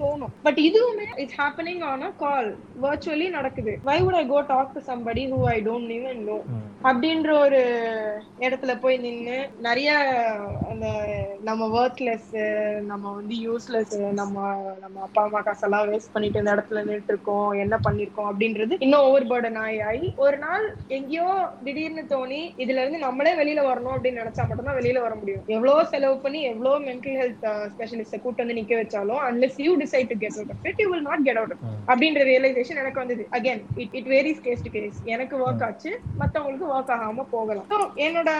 [0.00, 0.32] தோணும்.
[0.42, 2.48] பட் இதுவுமே it's happening on a call
[2.82, 3.78] virtually நடக்குது.
[3.82, 6.38] Why would I go talk to somebody who I don't even know.
[6.82, 7.60] அப்படின்ற ஒரு
[8.40, 9.90] இடத்துல போய் நின்னு நிறைய
[10.70, 10.86] அந்த
[11.42, 12.30] நம்ம ஒர்க்லெஸ்
[12.82, 14.36] நம்ம வந்து யூஸ்லெஸ் நம்ம
[14.80, 19.26] நம்ம அப்பா அம்மா காசெல்லாம் வேஸ்ட் பண்ணிட்டு இந்த இடத்துல நின்று இருக்கோம் என்ன பண்ணிருக்கோம் அப்படின்றது இன்னும் ஓவர்
[19.26, 21.28] பேர்டன் ஆகி ஆகி ஒரு நாள் எங்கேயோ
[21.64, 25.44] திடீர்னு தோணி இதுல இருந்து நம்மளே வெளியில வரணும் அப்படின்னு நினைச்சா மட்டும்தான் வெளியில வர முடியும்.
[25.46, 30.16] எவ்வளவு செலவு பண்ணி எவ்வளவு மென்டல் ஹெல்த் ஸ்பெஷலிஸ்ட கூட்டு வந்து நிக்க வச்சாலும் unless you decide to
[30.22, 31.54] get out of it you will not get out.
[31.90, 33.26] அப்படின்ற ரியலைசேஷன் எனக்கு வந்தது.
[33.38, 37.66] Again it it varies case to case எனக்கு ஒர்க் ஆச்சு மத்தவங்களுக்கு ஒர்க் ஆகாம போகலாம்.
[37.74, 38.30] So, என்னோட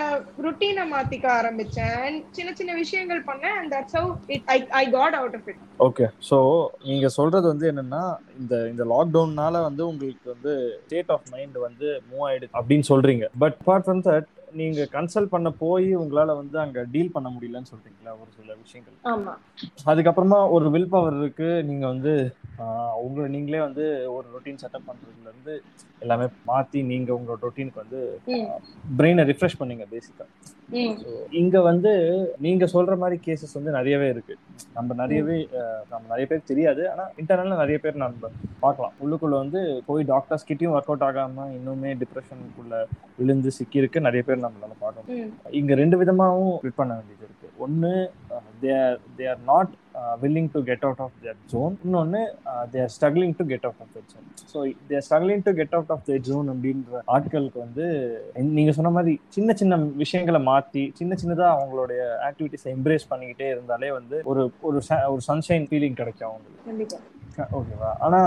[0.46, 1.96] ருட்டீனை மாத்திக்க ஆரம்பிச்சேன்.
[2.06, 5.60] And சின்ன சின்ன விஷயங்கள் பண்ணேன் and that's how it I I got out of it
[5.86, 6.36] okay so
[6.84, 8.02] நீங்க சொல்றது வந்து என்னன்னா
[8.40, 10.54] இந்த இந்த லாக்டவுன்னால வந்து உங்களுக்கு வந்து
[10.86, 13.26] ஸ்டேட் ஆஃப் மைண்ட் வந்து மூவ் ஆயிடுது அப்படின்னு சொல்றீங்க.
[13.44, 18.12] பட் அப்பார்ட் ஃப்ரம் தட் நீங்க கன்சல்ட் பண்ண போய் உங்களால வந்து அங்க டீல் பண்ண முடியலன்னு சொல்றீங்களா?
[18.22, 18.96] ஒரு சில விஷயங்கள்.
[19.12, 19.34] ஆமா.
[19.90, 21.50] அதுக்கப்புறமா ஒரு வில் பவர் இருக்கு.
[21.70, 22.12] நீங்க வந்து
[23.02, 25.54] உங்களை நீங்களே வந்து ஒரு ரொட்டீன் செட்டப் பண்றதுல இருந்து
[25.98, 28.00] எல்லாமே மாத்தி நீங்க உங்களோட ரொட்டீனுக்கு வந்து.
[28.98, 30.26] பிரெயினை ரிஃப்ரெஷ் பண்ணீங்க பேசிக்கா
[31.30, 31.92] இங்க வந்து
[32.38, 34.34] நீங்க சொல்ற மாதிரி கேசஸ் வந்து நிறையவே இருக்கு.
[34.74, 35.36] நம்ம நிறையவே
[35.90, 36.90] நம்ம நிறைய பேர் தெரியாது.
[36.90, 38.94] ஆனா இன்டர்னல்ல நிறைய பேர் நம்ம பார்க்கலாம்.
[39.04, 42.74] உள்ளுக்குள்ள வந்து போய் டாக்டர்ஸ் கிட்டயும் ஒர்க் அவுட் ஆகாம இன்னுமே டிப்ரெஷனுக்குள்ள
[43.18, 45.34] விழுந்து சிக்கி இருக்கு நிறைய பேர் நம்மளால பார்க்க முடியும்.
[45.60, 47.48] இங்க ரெண்டு விதமாவும் ஸ்பிட் பண்ண வேண்டியது இருக்கு.
[47.64, 47.92] ஒன்னு
[48.62, 49.72] they are they are not
[50.22, 52.20] willing to get out of that zone இன்னொன்று
[52.74, 54.58] they're struggling to get out of that zone so
[54.90, 57.86] they're struggling to get out of that zone அப்படின்ற ஆட்களுக்கு வந்து
[58.58, 64.18] நீங்க சொன்ன மாதிரி சின்ன சின்ன விஷயங்களை மாற்றி சின்ன சின்னதாக அவங்களுடைய ஆக்டிவிட்டிஸை எம்ப்ரேஸ் பண்ணிக்கிட்டே இருந்தாலே வந்து
[64.32, 66.98] ஒரு ஒரு சன்ஷைன் ஃபீலிங் கிடைக்கும் அவங்களுக்கு.
[67.58, 68.20] ஓகேவா ஆனா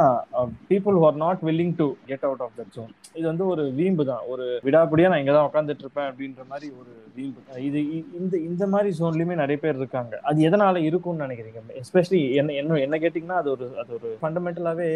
[0.69, 4.03] people who are not willing to get out of that zone இது வந்து ஒரு வீம்பு
[4.09, 4.23] தான்.
[4.31, 7.79] ஒரு விடாபடியா நான் இங்க தான் உட்காந்துட்டு இருப்பேன் அப்படின்ற மாதிரி ஒரு வீம்பு இது
[8.19, 10.13] இந்த இந்த மாதிரி ஜோன்லயுமே நிறைய பேர் இருக்காங்க.
[10.29, 11.61] அது எதனால இருக்கும்னு நினைக்கிறீங்க?
[11.81, 14.89] எஸ்பெஷலி என்ன என்ன என்ன கேட்டிங்கன்னா அது ஒரு அது ஒரு ஃபண்டமெண்டலாவே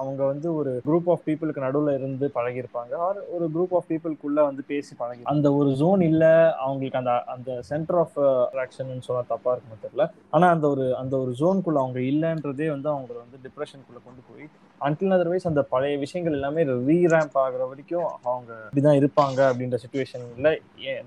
[0.00, 2.92] அவங்க வந்து ஒரு குரூப் ஆஃப் பீப்புளுக்கு நடுவில் இருந்து பழகியிருப்பாங்க.
[3.06, 6.24] ஆர் ஒரு குரூப் ஆஃப் பீப்புளுக்குள்ள வந்து பேசி பழகி அந்த ஒரு ஜோன் இல்ல
[6.64, 10.06] அவங்களுக்கு அந்த அந்த சென்டர் ஆஃப் அட்ராக்ஷன் சொன்னா தப்பா இருக்குன்னு தெரியல.
[10.36, 14.46] ஆனா அந்த ஒரு அந்த ஒரு ஜோனுக்குள்ள அவங்க இல்லைன்றதே வந்து அவங்களை வந்து டிப்ரெஷனுக்குள்ள கொண்டு போய்
[14.86, 20.50] அன்டில் அதர்வைஸ் அந்த பழைய விஷயங்கள் எல்லாமே ரீரேம்ப் ஆகுற வரைக்கும் அவங்க இப்படிதான் இருப்பாங்க அப்படின்ற சுச்சுவேஷன்ல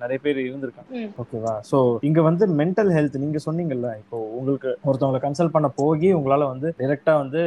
[0.04, 1.02] நிறைய பேர் இருந்திருக்காங்க.
[1.24, 6.48] ஓகேவா சோ இங்க வந்து மென்டல் ஹெல்த் நீங்க சொன்னீங்கல்ல இப்போ உங்களுக்கு ஒருத்தவங்களை கன்சல்ட் பண்ண போகி உங்களால
[6.54, 7.42] வந்து டைரக்டா வந்து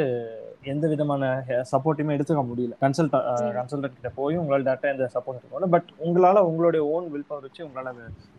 [0.72, 1.24] எந்த விதமான
[1.72, 2.74] சப்போர்ட்டுமே எடுத்துக்க முடியல.
[2.84, 3.14] கன்சல்ட்.
[3.58, 5.68] கன்சல்டன்ட் கிட்ட போய் உங்களால டேட்டா எந்த சப்போர்ட் முடியல.
[5.74, 7.94] பட் உங்களால உங்களுடைய ஓன் வில் பவர் வச்சு உங்களால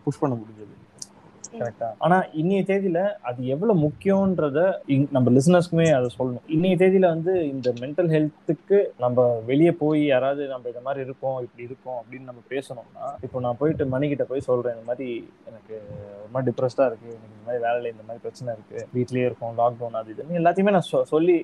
[0.06, 0.76] புஷ் பண்ண முடிஞ்சது.
[1.54, 6.46] கரெக்டா ஆனா இன்னைய தேதியில அது எவ்வளவு முக்கியம்ன்றத இங்- நம்ம லிசனர்ஸ்க்குமே அதை சொல்லணும்.
[6.50, 11.64] இன்னைய தேதியில வந்து இந்த மென்டல் ஹெல்த்துக்கு நம்ம வெளியே போய் யாராவது நம்ம இந்த மாதிரி இருக்கோம் இப்படி
[11.64, 15.10] இருக்கோம் அப்படின்னு நம்ம பேசணும்னா இப்போ நான் போயிட்டு மணிக்கிட்ட போய் சொல்றேன் இந்த மாதிரி
[15.46, 15.76] எனக்கு
[16.16, 19.92] ஒரு மாதிரி டிப்ரெஸ்டா இருக்கு எனக்கு இந்த மாதிரி வேலையில இந்த மாதிரி பிரச்சனை இருக்கு வீட்லயே இருக்கும் லாக்டவுன்
[19.92, 21.38] அது இதுன்னு எல்லாத்தையுமே நான் சொ- சொல்லி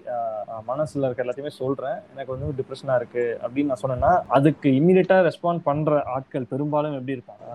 [0.68, 1.98] மனசுல இருக்க எல்லாத்தையுமே சொல்றேன்.
[2.14, 7.46] எனக்கு வந்து டிப்ரெஷனா இருக்கு அப்படின்னு நான் சொன்னேன்னா அதுக்கு இம்மிடியட்டா ரெஸ்பாண்ட் பண்ற ஆட்கள் பெரும்பாலும் எப்படி இருப்பாங்க?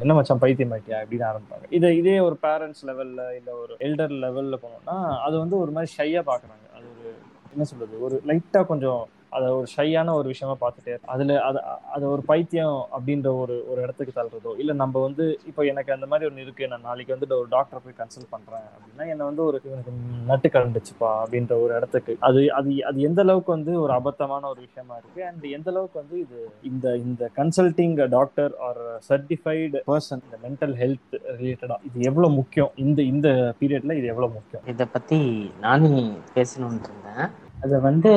[0.00, 1.64] என்ன மச்சான் பைத்தியம் ஆயிட்டியா அப்படின்னு ஆரம்பிப்பாங்க.
[1.78, 6.22] இதை இதே ஒரு பேரண்ட்ஸ் லெவல்ல இல்ல ஒரு எல்டர் லெவல்ல போனோம்னா அது வந்து ஒரு மாதிரி ஷையா
[6.26, 7.10] பாக்குறாங்க அது ஒரு
[7.52, 11.58] என்ன சொல்றது ஒரு லைட்டா கொஞ்சம் அதை ஒரு ஷையான ஒரு விஷயமா பார்த்துட்டே அதுல அது
[11.94, 16.28] அது ஒரு பைத்தியம் அப்படின்ற ஒரு ஒரு இடத்துக்கு தள்ளுறதோ இல்ல நம்ம வந்து இப்போ எனக்கு அந்த மாதிரி
[16.30, 19.92] ஒன்று இருக்கு நான் நாளைக்கு வந்து ஒரு டாக்டரை போய் கன்சல்ட் பண்றேன் அப்படின்னா என்ன வந்து ஒரு எனக்கு
[20.30, 22.14] நட்டு கலந்துச்சுப்பா அப்படின்ற ஒரு இடத்துக்கு.
[22.20, 26.18] அது அது அது எந்த அளவுக்கு வந்து ஒரு அபத்தமான ஒரு விஷயமா இருக்கு அண்ட் எந்த அளவுக்கு வந்து
[26.18, 32.72] இது இந்த இந்த consulting doctor or certified person இந்த மென்டல் ஹெல்த் ரிலேட்டடா இது எவ்வளவு முக்கியம்?
[32.76, 33.28] இந்த இந்த
[33.60, 34.64] பீரியட்ல இது எவ்வளவு முக்கியம்?
[34.66, 35.20] இதை பத்தி
[35.60, 36.00] நானும்
[36.34, 37.28] பேசணும்னு இருந்தேன்.
[37.58, 38.10] அது வந்து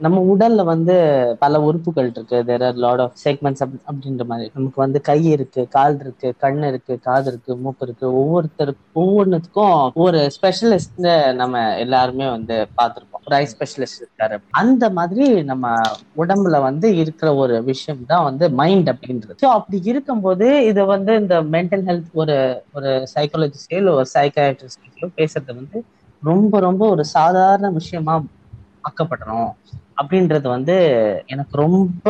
[0.00, 0.94] நம்ம உடல்ல வந்து
[1.38, 2.38] பல உறுப்புகள் இருக்கு.
[2.48, 4.48] There are lot of segments அப்படின்ற மாதிரி.
[4.54, 8.06] நமக்கு வந்து கை இருக்கு கால் இருக்கு கண் இருக்கு காது இருக்கு மூக்கு இருக்கு.
[8.20, 11.00] ஒவ்வொருத்தருக்கும் ஒவ்வொன்றுத்துக்கும் ஒரு ஸ்பெஷலிஸ்ட்
[11.40, 13.22] நம்ம எல்லாருமே வந்து பார்த்துருப்போம்.
[13.26, 15.66] ஒரு ஐ ஸ்பெஷலிஸ்ட் இருக்காரு அந்த மாதிரி நம்ம
[16.16, 19.36] உடம்புல வந்து இருக்கிற ஒரு விஷயம் தான் வந்து மைண்ட் அப்படின்றது.
[19.42, 22.36] ஸோ அப்படி இருக்கும்போது இதை வந்து இந்த மென்டல் ஹெல்த் ஒரு
[22.72, 25.78] ஒரு சைக்காலஜிஸ்டையோ ஒரு சைக்காட்ரிஸ்டையோ பேசுறது வந்து
[26.22, 28.14] ரொம்ப ரொம்ப ஒரு சாதாரண விஷயமா
[28.84, 29.48] அக்கப்பட்டனம்
[30.00, 30.76] அப்படின்றது வந்து
[31.26, 32.08] எனக்கு ரொம்ப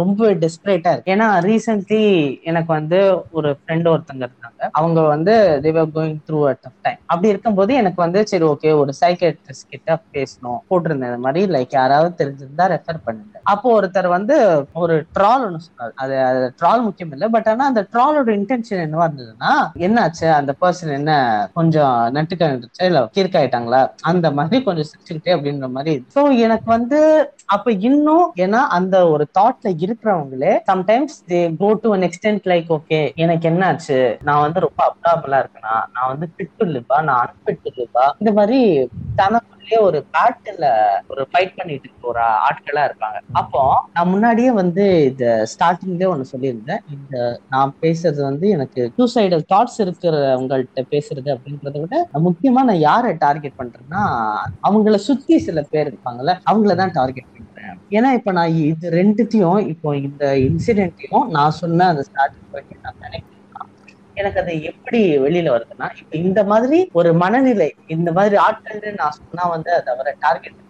[0.00, 1.12] ரொம்ப டெஸ்பரேட்டா இருக்கு.
[1.14, 2.02] ஏன்னா ரீசென்ட்லி
[2.42, 2.98] எனக்கு வந்து
[3.30, 4.70] ஒரு ஃப்ரெண்ட் ஒருத்தங்க இருந்தாங்க.
[4.72, 8.92] அவங்க வந்து they were going through at tough time அப்படி இருக்கும்போது எனக்கு வந்து சரி ஓகே ஒரு
[9.02, 10.60] சைக்கேட்ரிஸ்ட் கிட்ட பேசணும்.
[10.70, 11.52] போட்டிருந்தேன் இந்த மாதிரி.
[11.56, 13.34] லைக் யாராவது தெரிஞ்சிருந்தா ரெஃபர் பண்ணுங்க.
[13.44, 14.36] அப்போ ஒருத்தர் வந்து
[14.72, 15.92] ஒரு ட்ரால் ஒன்று சொன்னார்.
[15.96, 17.28] அது அது ட்ரால் முக்கியம் இல்லை.
[17.28, 19.52] பட் ஆனா அந்த ட்ராலோட இன்டென்ஷன் என்னவா இருந்ததுன்னா
[19.86, 20.26] என்னாச்சு?
[20.40, 21.12] அந்த பர்சன் என்ன
[21.54, 22.48] கொஞ்சம் நட்டுக்கா
[22.88, 25.94] இல்ல கீர்க்காயிட்டாங்களா அந்த மாதிரி கொஞ்சம் சிரிச்சுக்கிட்டே அப்படின்ற மாதிரி.
[26.14, 27.00] ஸோ எனக்கு வந்து
[27.46, 33.00] அப்ப இன்னும் ஏன்னா அந்த ஒரு தாட்ல இருக்கிறவங்களே sometimes they go to an extent like okay
[33.16, 33.98] எனக்கு என்னாச்சு?
[34.22, 35.76] நான் வந்து ரொம்ப அப்டாபிளா இருக்கேனா?
[35.94, 38.06] நான் வந்து ஃபிட் இல்லப்பா நான் அன்ஃபிட் இல்லப்பா?
[38.20, 38.60] இந்த மாதிரி
[39.68, 40.66] தனக்குள்ளேயே ஒரு பேட்டில்
[41.12, 43.18] ஒரு ஃபைட் பண்ணிட்டு இருக்க ஒரு ஆட்களா இருக்காங்க.
[43.40, 43.62] அப்போ
[43.96, 46.82] நான் முன்னாடியே வந்து இந்த ஸ்டார்டிங்லேயே ஒன்று சொல்லியிருந்தேன்.
[46.96, 47.16] இந்த
[47.54, 51.96] நான் பேசுறது வந்து எனக்கு சூசைடல் தாட்ஸ் இருக்கிறவங்கள்ட்ட பேசுறது அப்படின்றத விட
[52.28, 54.02] முக்கியமா நான் யாரை டார்கெட் பண்றேன்னா
[54.68, 57.44] அவங்கள சுத்தி சில பேர் இருப்பாங்கல்ல அவங்கள தான் டார்கெட் பண்றேன்.
[57.96, 63.27] ஏன்னா இப்ப நான் இது ரெண்டுத்தையும் இப்போ இந்த இன்சிடென்ட்டையும் நான் சொன்ன அந்த ஸ்டார்டிங் பண்ணி நான் கனெக்ட்
[64.18, 69.44] எனக்கு அது எப்படி வெளியில வருதுன்னா இப்ப இந்த மாதிரி ஒரு மனநிலை இந்த மாதிரி ஆட்கள் நான் சொன்னா
[69.48, 70.64] வந்து அதை அவரை டார்கெட்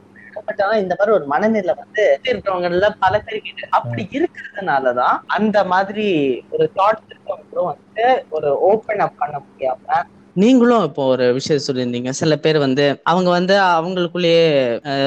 [0.48, 6.06] பட் ஆனா இந்த மாதிரி ஒரு மனநிலை வந்து இருக்கிறவங்கல பல பேர்கிட்ட அப்படி இருக்கிறதுனாலதான் அந்த மாதிரி
[6.50, 10.00] ஒரு தாட் இருக்கவங்களும் வந்து ஒரு ஓபன் அப் பண்ண முடியாம
[10.38, 14.42] நீங்களும் இப்போ ஒரு விஷயம் சொல்லியிருந்தீங்க சில பேர் வந்து அவங்க வந்து அவங்களுக்குள்ளேயே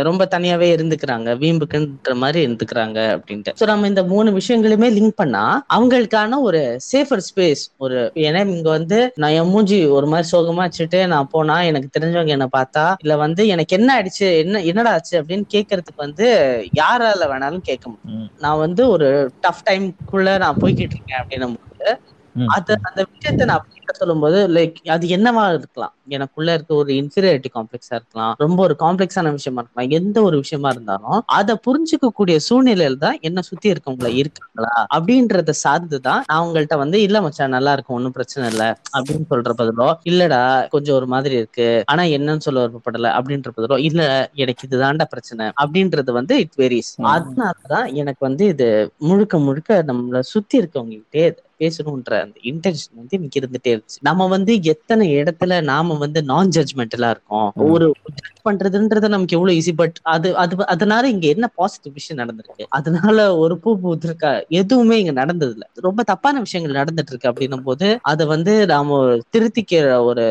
[0.07, 5.43] ரொம்ப தனியாவே இருந்துக்கிறாங்க வீம்புக்குன்ற மாதிரி இருந்துக்கிறாங்க அப்படின்ட்டு ஸோ நம்ம இந்த மூணு விஷயங்களுமே லிங்க் பண்ணா
[5.75, 11.01] அவங்களுக்கான ஒரு சேஃபர் ஸ்பேஸ் ஒரு ஏன்னா இங்க வந்து நான் என் மூஞ்சி ஒரு மாதிரி சோகமா வச்சுட்டு
[11.11, 15.47] நான் போனா எனக்கு தெரிஞ்சவங்க என்ன பார்த்தா இல்ல வந்து எனக்கு என்ன ஆயிடுச்சு என்ன என்னடா ஆச்சு அப்படின்னு
[15.53, 16.27] கேட்கறதுக்கு வந்து
[16.81, 16.99] யாரால
[17.31, 18.07] வேணாலும் கேட்க முடியும்.
[18.41, 19.09] நான் வந்து ஒரு
[19.43, 21.89] டஃப் டைம்குள்ள நான் போய்கிட்டு இருக்கேன் அப்படின்னும் போது
[22.35, 22.49] ம்.
[22.55, 23.63] அது அந்த விஷயத்த நான்
[23.93, 25.93] சொல்லும்போது லைக் அது என்னவா இருக்கலாம்?
[26.07, 28.33] எனக்குள்ள இருக்க ஒரு இன்ஃபீரியாரிட்டி காம்ப்ளெக்ஸா இருக்கலாம்.
[28.37, 29.91] ரொம்ப ஒரு காம்ப்ளெக்ஸான விஷயமா இருக்கலாம்.
[29.91, 34.73] எந்த ஒரு விஷயமா இருந்தாலும் அதை புரிஞ்சுக்க கூடிய சூழ்நிலையில தான் என்ன சுத்தி இருக்கவங்கள இருக்காங்களா?
[34.95, 38.63] அப்படின்றத சார்ந்துதான் நான் உங்கள்ட்ட வந்து இல்ல மச்சான் நல்லா இருக்கும் ஒன்னும் பிரச்சனை இல்ல
[38.95, 41.69] அப்படின்னு சொல்ற பதிலோ இல்லடா கொஞ்சம் ஒரு மாதிரி இருக்கு.
[41.87, 44.01] ஆனா என்னன்னு சொல்ல விருப்பப்படல அப்படின்ற பதிலோ இல்ல
[44.35, 46.91] எனக்கு இதுதான்டா பிரச்சனை அப்படின்றது வந்து இட் வெரிஸ்.
[47.13, 48.69] அதனாலதான் எனக்கு வந்து இது
[49.03, 51.25] முழுக்க முழுக்க நம்மள சுத்தி இருக்கவங்ககிட்டே
[51.61, 55.39] பேசணும்ன்ற அந்த இன்டென்ஷன் வந்து எனக்கு இருந்துட்டே இருந்துச்சு நம்ம வந்து எத்தனை இடத்துல
[55.69, 57.47] நாம வந்து நான் ஜட்மெண்டலா இருக்கோம்?
[57.67, 57.85] ஒரு
[58.17, 62.65] ஜட்ஜ் பண்றதுன்றது நமக்கு எவ்வளவு ஈஸி பட் அது அது அதனால இங்க என்ன பாசிட்டிவ் விஷயம் நடந்திருக்கு?
[62.77, 64.31] அதனால ஒரு பூ பூத்திருக்கா?
[64.61, 68.99] எதுவுமே இங்க நடந்தது இல்ல ரொம்ப தப்பான விஷயங்கள் நடந்துட்டு இருக்கு அப்படின்னும் போது அதை வந்து நாம
[69.33, 70.25] திருத்திக்கிற ஒரு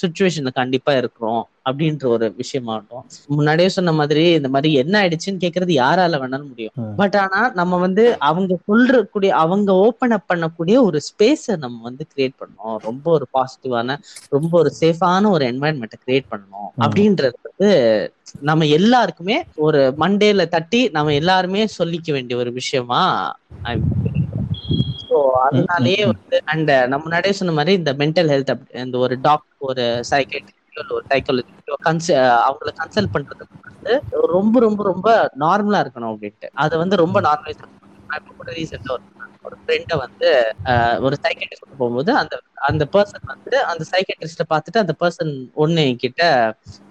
[0.00, 1.42] சுச்சுவேஷன்ல கண்டிப்பா இருக்கிறோம்.
[1.66, 3.04] அப்படின்ற ஒரு விஷயமாகட்டும்
[3.36, 6.74] முன்னாடியே சொன்ன மாதிரி இந்த மாதிரி என்ன ஆயிடுச்சுன்னு கேக்குறது யாரால வேணாலும் முடியும்.
[7.00, 12.36] பட் ஆனா நம்ம வந்து அவங்க சொல்றக்கூடிய அவங்க ஓபன் அப் பண்ணக்கூடிய ஒரு ஸ்பேஸை நம்ம வந்து கிரியேட்
[12.42, 12.76] பண்ணணும்.
[12.88, 13.96] ரொம்ப ஒரு பாசிட்டிவான
[14.36, 16.70] ரொம்ப ஒரு சேஃபான ஒரு என்வாயன்மெண்ட்டை கிரியேட் பண்ணணும்.
[16.84, 17.70] அப்படின்றது வந்து
[18.42, 23.02] நம்ம எல்லாருக்குமே ஒரு மண்டேல தட்டி நம்ம எல்லாருமே சொல்லிக்க வேண்டிய ஒரு விஷயமா
[25.02, 28.52] ஸோ அதனாலேயே வந்து அண்ட் நம்ம முன்னாடியே சொன்ன மாதிரி இந்த மென்டல் ஹெல்த்
[28.84, 29.84] இந்த ஒரு டாக்டர் ஒரு
[30.76, 32.06] சைக்கட்ரிஸ்டோ ஒரு சைக்காலஜிஸ்டோ கன்ச
[32.46, 33.94] அவங்கள கன்சல்ட் பண்றதுக்கு வந்து
[34.34, 35.08] ரொம்ப ரொம்ப ரொம்ப
[35.44, 36.48] நார்மலா இருக்கணும் அப்படின்ட்டு.
[36.64, 37.62] அதை வந்து ரொம்ப நார்மலைஸ்
[38.18, 39.04] இப்போ கூட ரீசெண்டா ஒரு
[39.44, 40.28] ஒரு ஃப்ரெண்டை வந்து
[41.06, 42.34] ஒரு சைக்கட்ரிஸ்ட் போகும்போது அந்த
[42.68, 46.22] அந்த பர்சன் வந்து அந்த சைக்கட்ரிஸ்ட பார்த்துட்டு அந்த பர்சன் ஒன்னு என்கிட்ட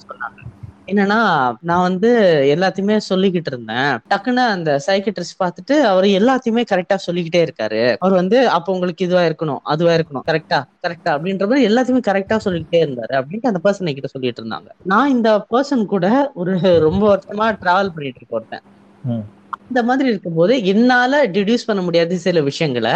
[0.05, 0.39] சொன்னாங்க.
[0.87, 1.19] என்னன்னா
[1.61, 2.09] நான் வந்து
[2.57, 3.97] எல்லாத்தையுமே சொல்லிக்கிட்டு இருந்தேன்.
[4.09, 7.95] டக்குன்னு அந்த சைக்கட்ரிஸ்ட் பார்த்துட்டு அவர் எல்லாத்தையுமே கரெக்டா சொல்லிக்கிட்டே இருக்காரு.
[7.99, 12.85] அவர் வந்து அப்ப உங்களுக்கு இதுவா இருக்கணும் அதுவா இருக்கணும் கரெக்டா கரெக்டா அப்படின்ற மாதிரி எல்லாத்தையுமே கரெக்டா சொல்லிக்கிட்டே
[12.85, 14.67] இருந்தாரு அப்படின்ட்டு அந்த பர்சன் கிட்ட சொல்லிட்டு இருந்தாங்க.
[14.83, 18.61] நான் இந்த பர்சன் கூட ஒரு ரொம்ப வருஷமா டிராவல் பண்ணிட்டு இருக்க ஒருத்தன்.
[19.03, 19.25] ம்.
[19.67, 22.91] இந்த மாதிரி இருக்கும்போது என்னால டிடியூஸ் பண்ண முடியாத சில விஷயங்களை.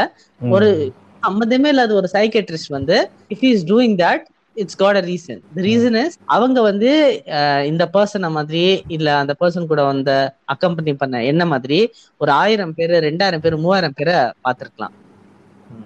[0.50, 0.94] ஒரு
[1.28, 4.26] சம்மந்தமே இல்லாத ஒரு சைக்கட்ரிஸ்ட் வந்து if is doing that
[4.62, 6.92] it's got a reason the reason is அவங்க வந்து
[7.66, 10.12] இந்த பர்சனை மாதிரி இல்ல அந்த பர்சன் கூட வந்த
[10.54, 11.80] அக்கம்பெனி பண்ண என்ன மாதிரி
[12.22, 14.96] ஒரு ஆயிரம் பேரு ரெண்டாயிரம் பேரு மூவாயிரம் பேரை பார்த்திருக்கலாம்.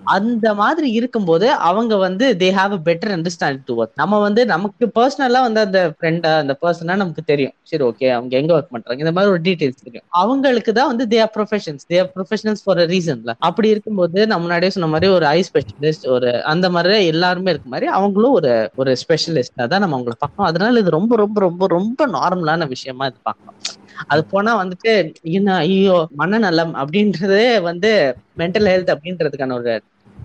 [0.07, 4.85] அந்த மாதிரி இருக்கும்போது அவங்க வந்து they have a better understanding to work நம்ம வந்து நமக்கு
[4.97, 7.55] பர்சனலா வந்து அந்த ஃப்ரெண்டா அந்த பர்சனா நமக்கு தெரியும்.
[7.69, 9.01] சரி ஓகே அவங்க எங்க ஒர்க் பண்றாங்க?
[9.03, 10.05] இந்த மாதிரி ஒரு டீடைல்ஸ் தெரியும்.
[10.21, 14.43] அவங்களுக்கு தான் வந்து they are professions they are professionals for a ரீசன்ல அப்படி இருக்கும்போது நம்ம
[14.45, 16.81] முன்னாடியே சொன்ன மாதிரி ஒரு ஐ ஸ்பெஷலிஸ்ட் ஒரு அந்த மாதிரி
[17.13, 20.49] எல்லாருமே இருக்க மாதிரி அவங்களும் ஒரு ஒரு ஸ்பெஷலிஸ்டா தான் நம்ம அவங்கள பார்க்கணும்.
[20.51, 23.57] அதனால இது ரொம்ப ரொம்ப ரொம்ப ரொம்ப நார்மலான விஷயமா இது பார்க்கணும்.
[24.07, 24.91] அது போனா வந்துட்டு
[25.31, 27.91] என்ன ஐயோ மனநலம் அப்படின்றதே வந்து
[28.39, 29.73] மென்டல் ஹெல்த் அப்படின்றதுக்கான ஒரு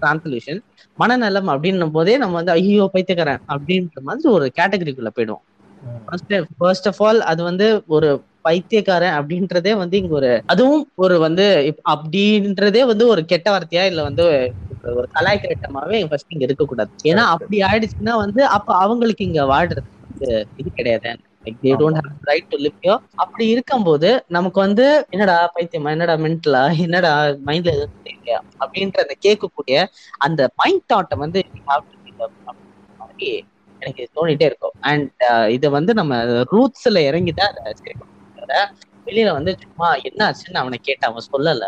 [0.03, 0.61] டிரான்ஸ்லேஷன்
[0.99, 5.45] மனநலம் அப்படின்னும் போதே நம்ம வந்து ஐயோ பைத்தியக்காரன் அப்படின்ற மாதிரி ஒரு கேட்டகரிக்குள்ள போயிடுவோம்.
[6.59, 8.09] ஃபர்ஸ்ட் ஆஃப் ஆல் அது வந்து ஒரு
[8.45, 11.47] பைத்தியக்காரன் அப்படின்றதே வந்து இங்க ஒரு அதுவும் ஒரு வந்து
[11.93, 14.25] அப்படின்றதே வந்து ஒரு கெட்ட வார்த்தையா இல்ல வந்து
[14.93, 16.91] ஒரு கலாய்க்கிறட்டமாவே ஃபர்ஸ்ட் இங்க இருக்கக்கூடாது.
[17.11, 20.29] ஏன்னா அப்படி ஆயிடுச்சுன்னா வந்து அப்ப அவங்களுக்கு இங்க வாழ்றது வந்து
[20.61, 21.11] இது கிடையாது.
[21.49, 26.17] Like they don't have right to live yo அப்படி இருக்கும்போது நமக்கு வந்து என்னடா பைத்தியமா என்னடா
[26.25, 27.13] மென்டலா என்னடா
[27.47, 29.79] மைண்ட்ல எதுவும் தெரியலையா அப்படின்ற அந்த கேட்கக்கூடிய
[30.27, 31.43] அந்த மைண்ட் தாட்டை வந்து
[33.83, 34.77] எனக்கு தோணிட்டே இருக்கும்.
[34.91, 36.15] அண்ட் இதை வந்து நம்ம
[36.53, 37.53] ரூட்ஸ்ல இறங்கிதான்
[38.43, 38.61] அதை
[39.07, 41.67] வெளியில வந்து சும்மா என்ன ஆச்சுன்னு அவனை கேட்ட அவன் சொல்லல.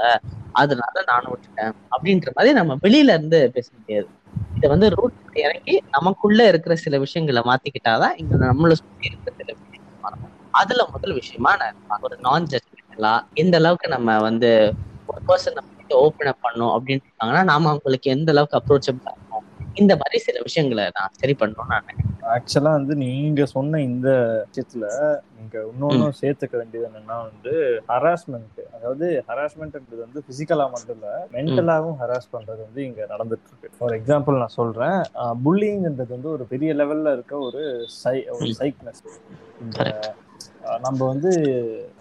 [0.53, 1.75] அதனால நானும் விட்டுட்டேன்.
[1.95, 4.09] அப்படின்ற மாதிரி நம்ம வெளியில இருந்து பேச முடியாது.
[4.57, 5.15] இதை வந்து ரூட்
[5.45, 9.51] இறங்கி நமக்குள்ள இருக்கிற சில விஷயங்களை மாத்திக்கிட்டாதான் இங்க நம்மள சுத்தி இருக்கிற சில
[10.61, 14.51] அதுல முதல் விஷயமா நான் ஒரு நான் ஜட்மெண்டலா எந்த அளவுக்கு நம்ம வந்து
[15.11, 19.17] ஒரு பர்சன் நம்ம கிட்ட ஓப்பன் அப் பண்ணோம் அப்படின்னு இருக்காங்கன்னா நாம அவங்களுக்கு எந்த அளவுக்கு அப்ரோச்சபிள்
[19.81, 22.07] இந்த மாதிரி சில விஷயங்களை நான் சரி பண்ணணும்னு நான் நினைக்கிறேன்.
[22.31, 24.09] ஆக்சுவலா வந்து நீங்க சொன்ன இந்த
[24.45, 24.87] விஷயத்துல
[25.37, 27.53] நீங்க இன்னொன்னும் சேர்த்துக்க வேண்டியது என்னன்னா வந்து
[27.91, 33.97] ஹராஸ்மெண்ட் அதாவது ஹராஸ்மெண்ட்ன்றது வந்து பிசிக்கலா மட்டும் இல்ல மென்டலாவும் ஹராஸ் பண்றது வந்து இங்க நடந்துட்டு இருக்கு ஃபார்
[33.99, 34.99] எக்ஸாம்பிள் நான் சொல்றேன்
[35.45, 37.63] புல்லிங்ன்றது வந்து ஒரு பெரிய லெவல்ல இருக்க ஒரு
[38.01, 39.03] சை ஒரு சைக்னஸ்
[39.63, 39.81] இந்த
[40.85, 41.31] நம்ம வந்து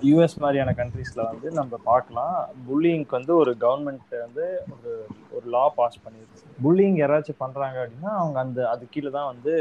[0.10, 2.36] யூஎஸ் மாதிரியான கண்ட்ரீஸில் வந்து நம்ம பார்க்கலாம்.
[2.68, 4.46] புல்லிங்க்கு வந்து ஒரு கவர்மெண்ட் வந்து
[4.76, 4.92] ஒரு
[5.36, 6.40] ஒரு லா பாஸ் பண்ணிருக்கு.
[6.64, 9.54] புல்லிங் யாராச்சும் பண்ணுறாங்க அப்படின்னா அவங்க அந்த அது கீழே தான் வந்து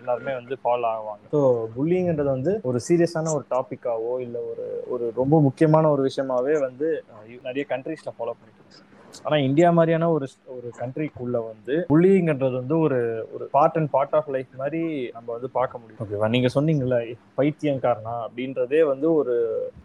[0.00, 1.24] எல்லாருமே வந்து ஃபாலோ ஆவாங்க.
[1.34, 1.40] ஸோ
[1.74, 6.88] புல்லிங்ன்றது வந்து ஒரு சீரியஸான ஒரு டாப்பிக்காவோ இல்லை ஒரு ஒரு ரொம்ப முக்கியமான ஒரு விஷயமாவே வந்து
[7.48, 8.90] நிறைய கண்ட்ரீஸில் ஃபாலோ பண்ணிட்டு
[9.24, 13.00] ஆனா இந்தியா மாதிரியான ஒரு ஒரு கண்ட்ரிக்குள்ள வந்து புல்லிங்ன்றது வந்து ஒரு
[13.34, 14.82] ஒரு part and part of life மாதிரி
[15.16, 16.00] நம்ம வந்து பார்க்க முடியும்.
[16.04, 16.98] ஓகேவா நீங்க சொன்னீங்கல்ல
[17.38, 19.34] பைத்தியங்காரனா அப்படின்றதே வந்து ஒரு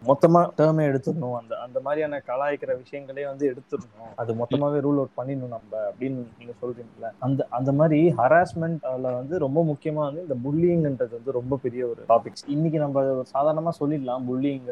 [0.06, 1.36] மொத்தமா டேர்மே எடுத்துடணும்.
[1.40, 4.12] அந்த அந்த மாதிரியான கலாய்க்கிற விஷயங்களே வந்து எடுத்துடணும்.
[4.22, 7.10] அது மொத்தமாவே ரூல் அவுட் பண்ணிடணும் நம்ம அப்படின்னு நீங்க சொல்றீங்கல்ல.
[7.26, 12.44] அந்த அந்த மாதிரி ஹராஸ்மெண்ட்ல வந்து ரொம்ப முக்கியமா வந்து இந்த புல்லிங்ன்றது வந்து ரொம்ப பெரிய ஒரு டாபிக்
[12.56, 14.66] இன்னைக்கு நம்ம சாதாரணமா சொல்லிடலாம் புல்லிங்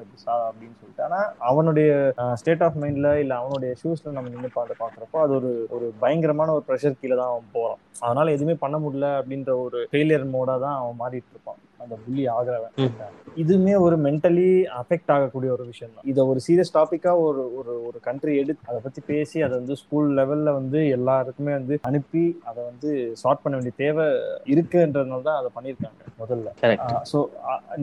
[0.46, 1.04] அப்படின்னு சொல்லிட்டு.
[1.08, 1.90] ஆனா அவனுடைய
[2.40, 6.64] ஸ்டேட் ஆஃப் மைண்ட்ல இல்ல அவனுடைய ஷூஸ்ல நம்ம நின்று பார்த்து பாக்குறப்போ அது ஒரு ஒரு பயங்கரமான ஒரு
[6.68, 7.80] ப்ரெஷர் கீழே தான் அவன் போறான்.
[8.06, 11.61] அதனால எதுவுமே பண்ண முடியல அப்படின்ற ஒரு ஃபெயிலியர் மோடா தான் அவன் மாறிட்டு இருப்பான்.
[11.82, 12.74] அந்த புள்ளி ஆகிறவன்.
[13.42, 14.46] இதுவுமே ஒரு மென்டலி
[14.80, 18.78] அஃபெக்ட் ஆகக்கூடிய ஒரு விஷயம் தான் இதை ஒரு சீரியஸ் டாபிக்கா ஒரு ஒரு ஒரு கண்ட்ரி எடுத்து அதை
[18.86, 22.90] பத்தி பேசி அதை வந்து ஸ்கூல் லெவல்ல வந்து எல்லாருக்குமே வந்து அனுப்பி அதை வந்து
[23.22, 24.06] சார்ட் பண்ண வேண்டிய தேவை
[24.54, 26.48] இருக்குன்றதுனால தான் அதை பண்ணியிருக்காங்க முதல்ல.
[27.12, 27.20] ஸோ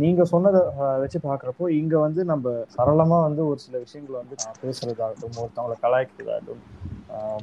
[0.04, 0.62] நீங்க சொன்னதை
[1.04, 6.64] வச்சு பாக்குறப்போ இங்க வந்து நம்ம சரளமா வந்து ஒரு சில விஷயங்களை வந்து நான் பேசுறதாகட்டும் ஒருத்தவங்களை கலாய்க்கிறதாகட்டும்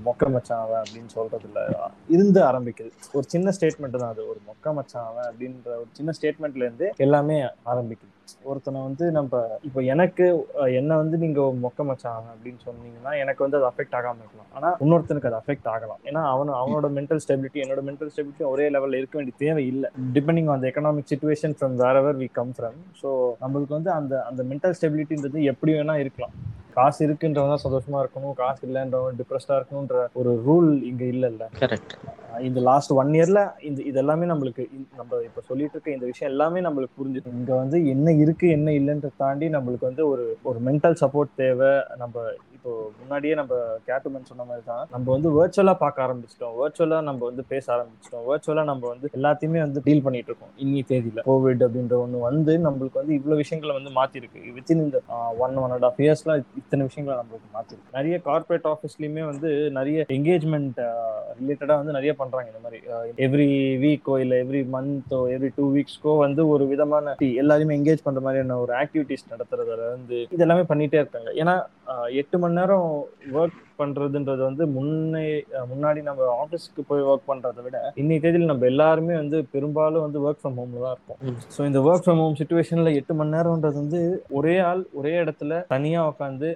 [0.06, 1.60] மொக்க மச்சான் அவன் அப்படின்னு சொல்றதுல
[2.14, 2.90] இருந்து ஆரம்பிக்குது.
[3.16, 4.22] ஒரு சின்ன ஸ்டேட்மெண்ட் தான் அது.
[4.30, 6.10] ஒரு மொக்க மச்சான் அவன் அப்படின்ற ஒரு சின்ன
[6.40, 8.14] ஸ்டேட்மெண்ட்ல இருந்து எல்லாமே ஆரம்பிக்குது.
[8.50, 10.26] ஒருத்தனை வந்து நம்ம இப்போ எனக்கு
[10.80, 14.50] என்ன வந்து நீங்க மொக்க அவன் அப்படின்னு சொன்னீங்கன்னா எனக்கு வந்து அது அஃபெக்ட் ஆகாம இருக்கலாம்.
[14.58, 16.00] ஆனா இன்னொருத்தனுக்கு அது அஃபெக்ட் ஆகலாம்.
[16.10, 19.90] ஏன்னா அவன் அவனோட மென்டல் ஸ்டெபிலிட்டி என்னோட மென்டல் ஸ்டெபிலிட்டி ஒரே லெவல்ல இருக்க வேண்டிய தேவை இல்லை.
[20.16, 23.10] Depending on economic situation from wherever we come from so
[23.44, 26.34] நம்மளுக்கு வந்து அந்த அந்த மென்டல் ஸ்டெபிலிட்டின்றது எப்படி வேணா இருக்கலாம்.
[26.74, 28.34] காசு இருக்குன்றவங்க தான் சந்தோஷமா இருக்கணும்.
[28.40, 31.46] காசு இல்லைன்றவங்க டிப்ரெஸ்டா இருக்கணும்ன்ற ஒரு ரூல் இங்க இல்லைல்ல.
[31.62, 31.94] கரெக்ட்
[32.48, 34.64] இந்த லாஸ்ட் ஒன் இயர்ல இந்த இது எல்லாமே நம்மளுக்கு
[34.98, 37.32] நம்ம இப்ப சொல்லிட்டு இருக்க இந்த விஷயம் எல்லாமே நம்மளுக்கு புரிஞ்சுது.
[37.40, 41.70] இங்க வந்து என்ன இருக்கு என்ன இல்லைன்றத தாண்டி நம்மளுக்கு வந்து ஒரு ஒரு மென்டல் சப்போர்ட் தேவை.
[41.96, 42.14] நம்ம
[42.60, 43.54] இப்போ முன்னாடியே நம்ம
[43.86, 46.54] கேட்டுமன் சொன்ன மாதிரி தான் நம்ம வந்து வேர்ச்சுவலா பார்க்க ஆரம்பிச்சிட்டோம்.
[46.58, 48.24] வேர்ச்சுவலா நம்ம வந்து பேச ஆரம்பிச்சிட்டோம்.
[48.30, 50.50] வேர்ச்சுவலா நம்ம வந்து எல்லாத்தையுமே வந்து டீல் பண்ணிட்டு இருக்கோம்.
[50.64, 51.22] இன்னி தேதியில.
[51.28, 54.42] கோவிட் அப்படின்ற ஒண்ணு வந்து நம்மளுக்கு வந்து இவ்வளவு விஷயங்களை வந்து மாத்திருக்கு.
[54.56, 55.00] வித்தின் இந்த
[55.44, 57.96] ஒன் ஒன் அண்ட் ஆஃப் இயர்ஸ்ல இத்தனை விஷயங்களை நம்மளுக்கு மாத்திருக்கு.
[57.98, 60.82] நிறைய கார்பரேட் ஆஃபீஸ்லயுமே வந்து நிறைய என்கேஜ்மெண்ட்
[61.40, 62.80] ரிலேட்டடா வந்து நிறைய பண்றாங்க இந்த மாதிரி.
[63.28, 63.48] எவ்ரி
[63.86, 68.74] வீக்கோ இல்ல எவ்ரி மந்த்தோ எவ்ரி டூ வீக்ஸ்க்கோ வந்து ஒரு விதமான எல்லாருமே என்கேஜ் பண்ற மாதிரியான ஒரு
[68.82, 71.30] ஆக்டிவிட்டிஸ் நடத்துறதுல இருந்து இதெல்லாமே பண்ணிட்டே இருக்காங்க.
[71.42, 71.56] ஏன்னா
[72.12, 72.88] எட்டு மணி நேரம்
[73.34, 75.24] ஒர்க் பண்றதுன்றது வந்து முன்னே
[75.72, 80.40] முன்னாடி நம்ம ஆஃபீஸ்க்கு போய் ஒர்க் பண்றதை விட இன்னைக்கு தேதியில் நம்ம எல்லாருமே வந்து பெரும்பாலும் வந்து ஒர்க்
[80.42, 81.18] ஃப்ரம் ஹோம்ல தான் இருப்போம்.
[81.54, 84.00] ஸோ இந்த ஒர்க் ஃப்ரம் ஹோம் சுச்சுவேஷன்ல எட்டு மணி நேரம்ன்றது வந்து
[84.38, 86.48] ஒரே ஆள் ஒரே இடத்துல தனியா உட்காந்து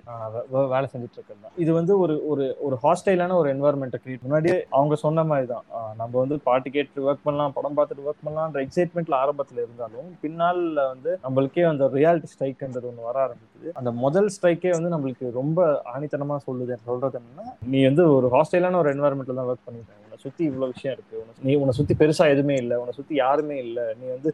[0.75, 5.25] வேலை செஞ்சுட்டு இருக்கிறது இது வந்து ஒரு ஒரு ஒரு ஹாஸ்டைலான ஒரு என்வாரன்மெண்ட்டை கிரியேட் முன்னாடியே அவங்க சொன்ன
[5.31, 5.65] மாதிரி தான்.
[6.01, 10.53] நம்ம வந்து பாட்டு கேட்டு ஒர்க் பண்ணலாம் படம் பார்த்துட்டு ஒர்க் பண்ணலாம்ன்ற எக்ஸைட்மெண்ட்ல ஆரம்பத்துல இருந்தாலும் பின்னால
[10.93, 13.69] வந்து நம்மளுக்கே அந்த ரியாலிட்டி ஸ்ட்ரைக்ன்றது ஒன்று வர ஆரம்பிக்குது.
[13.81, 15.59] அந்த முதல் ஸ்ட்ரைக்கே வந்து நம்மளுக்கு ரொம்ப
[15.93, 20.73] ஆணித்தனமா சொல்லுது சொல்றது என்னன்னா நீ வந்து ஒரு ஹாஸ்டலான ஒரு என்வாரன்மெண்ட்ல தான் ஒர்க் பண்ணிட்டு சுத்தி இவ்வளவு
[20.75, 21.19] விஷயம் இருக்கு.
[21.19, 22.77] உன்னை- நீ உன்னை சுத்தி பெருசா எதுவுமே இல்லை.
[22.77, 23.83] உன்னை சுத்தி யாருமே இல்லை.
[24.01, 24.33] நீ வந்து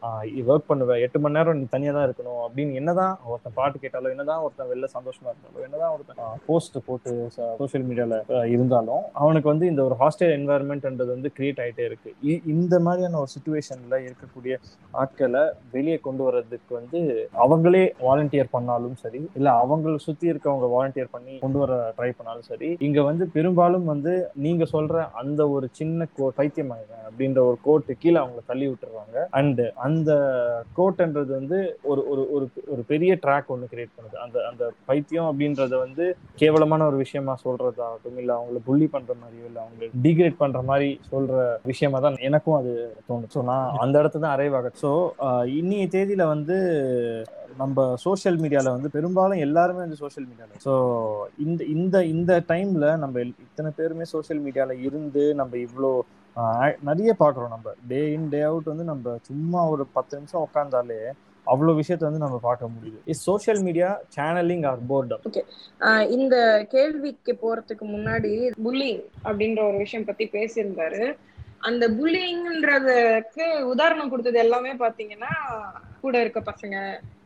[0.52, 1.00] ஒர்க் பண்ணுவ.
[1.00, 2.48] எட்டு மணி நேரம் நீ தனியா தான் இருக்கணும்.
[2.48, 7.86] அப்படின்னு என்னதான் ஒருத்தன் பாட்டு கேட்டாலும் என்னதான் ஒருத்தன் வெளில சந்தோஷமா இருந்தாலும் என்னதான் ஒருத்தன் போஸ்ட் போட்டு சோஷியல்
[7.86, 12.14] மீடியால இருந்தாலும் அவனுக்கு வந்து இந்த ஒரு ஹாஸ்டல் என்வாயர்மெண்ட்ன்றது வந்து கிரியேட் ஆயிட்டே இருக்கு.
[12.46, 14.56] இந்த மாதிரியான ஒரு சுச்சுவேஷன்ல இருக்கக்கூடிய
[14.90, 15.40] ஆட்களை
[15.72, 21.58] வெளியே கொண்டு வர்றதுக்கு வந்து அவங்களே வாலண்டியர் பண்ணாலும் சரி இல்ல அவங்கள சுத்தி இருக்கவங்க வாலண்டியர் பண்ணி கொண்டு
[21.58, 26.72] வர ட்ரை பண்ணாலும் சரி இங்க வந்து பெரும்பாலும் வந்து நீங்க சொல்ற அந்த ஒரு சின்ன கோ பைத்தியம்
[26.72, 30.10] ஆயிடுவேன் அப்படின்ற ஒரு கோட்டு கீழே அவங்களை தள்ளி விட்டுருவாங்க அண்ட் அந்த
[30.76, 34.16] கோட்ன்றது வந்து ஒரு ஒரு ஒரு ஒரு பெரிய ட்ராக் ஒன்று கிரியேட் பண்ணுது.
[34.24, 39.60] அந்த அந்த பைத்தியம் அப்படின்றத வந்து கேவலமான ஒரு விஷயமா சொல்றதாகட்டும் இல்லை அவங்கள புள்ளி பண்ற மாதிரியோ இல்லை
[39.64, 42.72] அவங்களை டிகிரேட் பண்ற மாதிரி சொல்ற விஷயமா தான் எனக்கும் அது
[43.08, 44.92] தோணும் ஸோ நான் அந்த இடத்துல தான் அரைவ் ஆக ஸோ
[45.54, 46.56] இன்னைய தேதியில வந்து
[47.56, 50.72] நம்ம சோஷியல் மீடியால வந்து பெரும்பாலும் எல்லாருமே வந்து சோஷியல் மீடியால ஸோ
[51.44, 55.92] இந்த இந்த இந்த டைம்ல நம்ம இத்தனை பேருமே சோஷியல் மீடியால இருந்து நம்ம இவ்வளோ
[56.88, 57.72] நிறைய பார்க்குறோம் நம்ம.
[57.90, 61.00] டே இன் டே அவுட் வந்து நம்ம சும்மா ஒரு பத்து நிமிஷம் உட்காந்தாலே
[61.46, 62.98] அவ்வளோ விஷயத்த வந்து நம்ம பார்க்க முடியுது.
[63.12, 65.42] Is social media channelling or boredom okay
[66.16, 66.36] இந்த
[66.74, 68.32] கேள்விக்கு போறதுக்கு முன்னாடி
[68.66, 71.02] புல்லிங் அப்படின்ற ஒரு விஷயம் பத்தி பேசியிருந்தாரு.
[71.68, 75.32] அந்த புல்லிங்ன்றதுக்கு உதாரணம் கொடுத்தது எல்லாமே பாத்தீங்கன்னா
[76.04, 76.76] கூட இருக்க பசங்க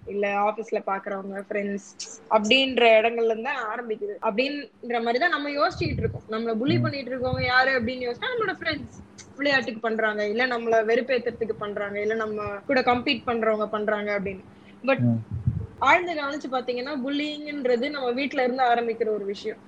[0.07, 1.89] இல்ல ஆபீஸ்ல பாக்குறவங்க ஃப்ரெண்ட்ஸ்
[2.31, 4.15] அப்படின்ற இடங்கள்ல இருந்து ஆரம்பிக்குது.
[4.29, 6.27] அப்படின்ற மாதிரி தான் நம்ம யோசிச்சுக்கிட்டு இருக்கோம்.
[6.29, 6.81] நம்மள புள்ளி ம்.
[6.81, 8.99] பண்ணிட்டு இருக்கவங்க யாரு அப்படின்னு யோசிச்சா நம்மளோட ஃப்ரெண்ட்ஸ்
[9.39, 10.23] விளையாட்டுக்கு பண்றாங்க.
[10.29, 11.97] இல்ல நம்மள வெறுப்பேத்துறதுக்கு பண்றாங்க.
[12.01, 12.39] இல்ல நம்ம
[12.69, 14.45] கூட கம்பீட் பண்றவங்க பண்றாங்க அப்படின்னு.
[14.85, 15.05] பட்.
[15.81, 19.61] ஆழ்ந்து கவனிச்சு பாத்தீங்கன்னா புல்லிங்ன்றது நம்ம வீட்ல இருந்து ஆரம்பிக்கிற ஒரு விஷயம்.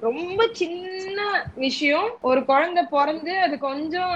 [0.00, 1.20] ரொம்ப சின்ன
[1.54, 2.08] விஷயம்.
[2.20, 4.12] ஒரு குழந்தை பிறந்து அது கொஞ்சம்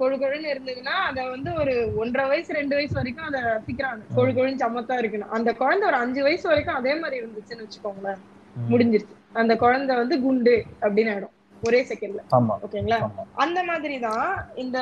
[0.00, 4.02] கொழு கொழுன்னு இருந்ததுன்னா அத வந்து ஒரு ஒன்றரை வயசு ரெண்டு வயசு வரைக்கும் அத ரசிக்கிறாங்க.
[4.16, 5.34] கொழு கொழுன்னு சமத்தா இருக்கணும்.
[5.38, 8.22] அந்த குழந்தை ஒரு அஞ்சு வயசு வரைக்கும் அதே மாதிரி இருந்துச்சுன்னு வச்சுக்கோங்களேன்.
[8.70, 9.14] முடிஞ்சிருச்சு.
[9.32, 11.34] அந்த குழந்தை வந்து குண்டு அப்படின்னு ஆயிடும்.
[11.64, 12.22] ஒரே செகண்ட்ல
[12.66, 12.98] ஓகேங்களா?
[13.44, 14.78] அந்த மாதிரி தான் இந்த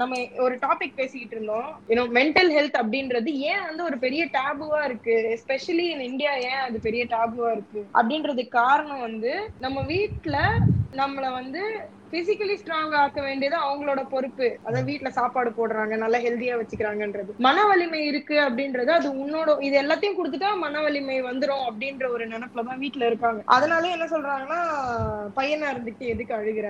[0.00, 1.68] நம்ம ஒரு டாபிக் பேசிக்கிட்டு இருந்தோம்.
[1.90, 5.16] யூனோ மென்டல் ஹெல்த் அப்படின்றது ஏன் வந்து ஒரு பெரிய டாபுவா இருக்கு?
[5.36, 7.82] எஸ்பெஷலி இன் இந்தியா ஏன் அது பெரிய டாபுவா இருக்கு?
[7.98, 10.36] அப்படின்றதுக்கு காரணம் வந்து நம்ம வீட்ல
[10.98, 11.62] நம்மள வந்து
[12.12, 14.46] பிசிக்கலி ஸ்ட்ராங் ஆக்க வேண்டியது அவங்களோட பொறுப்பு.
[14.66, 17.30] அதான் வீட்ல சாப்பாடு போடுறாங்க நல்லா ஹெல்தியா வச்சுக்கிறாங்கன்றது.
[17.46, 22.78] மன வலிமை இருக்கு அப்படின்றது அது உன்னோட இது எல்லாத்தையும் கொடுத்துட்டா மன வலிமை வந்துரும் அப்படின்ற ஒரு நினைப்புலதான்
[22.78, 24.58] வீட்ல இருக்காங்க அதனால என்ன சொல்றாங்கன்னா
[25.38, 26.66] பையனா இருந்துட்டு எதுக்கு அழுகிற?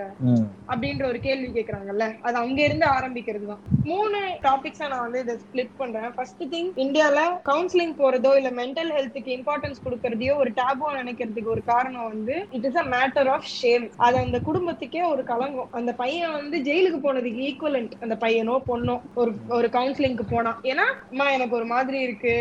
[0.68, 2.06] அப்படின்ற ஒரு கேள்வி கேக்குறாங்கல்ல.
[2.22, 3.62] அது அங்க இருந்து ஆரம்பிக்கிறது தான்.
[3.84, 6.10] மூணு டாபிக்ஸா நான் வந்து இதை ஸ்பிளிட் பண்றேன்.
[6.18, 7.18] ஃபர்ஸ்ட் திங் இந்தியால
[7.50, 12.80] கவுன்சிலிங் போறதோ இல்ல மென்டல் ஹெல்த்துக்கு இம்பார்ட்டன்ஸ் கொடுக்கறதையோ ஒரு டேபுவா நினைக்கிறதுக்கு ஒரு காரணம் வந்து it is
[12.84, 15.68] a matter of shame அது அந்த குடும்பத்துக்கே ஒரு களங்கம்.
[15.70, 21.30] அந்த பையன் வந்து ஜெயிலுக்கு போனதுக்கு ஈக்குவலண்ட் அந்த பையனோ பொண்ணோ ஒரு ஒரு கவுன்சிலிங்க்கு போனான் ஏன்னா அம்மா
[21.30, 22.34] எனக்கு ஒரு மாதிரி இருக்கு.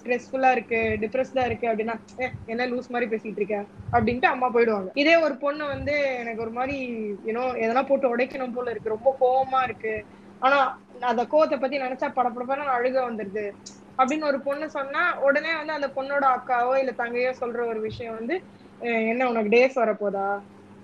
[0.00, 0.98] ஸ்ட்ரெஸ்ஃபுல்லா இருக்கு.
[1.00, 3.58] டிப்ரெஸ்டா இருக்கு அப்படின்னா "ஏ, என்ன லூஸ் மாதிரி பேசிட்டு இருக்க?
[3.92, 4.90] அப்படின்ட்டு அம்மா போயிடுவாங்க.
[4.94, 6.76] இதே ஒரு பொண்ணு வந்து எனக்கு ஒரு மாதிரி
[7.26, 8.88] ஏன்னோ எதனா போட்டு உடைக்கணும் போல இருக்கு.
[8.88, 9.94] ரொம்ப கோவமா இருக்கு.
[10.40, 10.58] ஆனா
[11.00, 13.46] நான் அந்த கோவத்தை பத்தி நினைச்சா படப்படப்பட அழுக வந்துருது.
[13.98, 18.36] அப்படின்னு ஒரு பொண்ணு சொன்னா உடனே வந்து அந்த பொண்ணோட அக்காவோ இல்ல தங்கையோ சொல்ற ஒரு விஷயம் வந்து
[19.08, 20.26] என்ன உனக்கு டேஸ் வரப்போதா?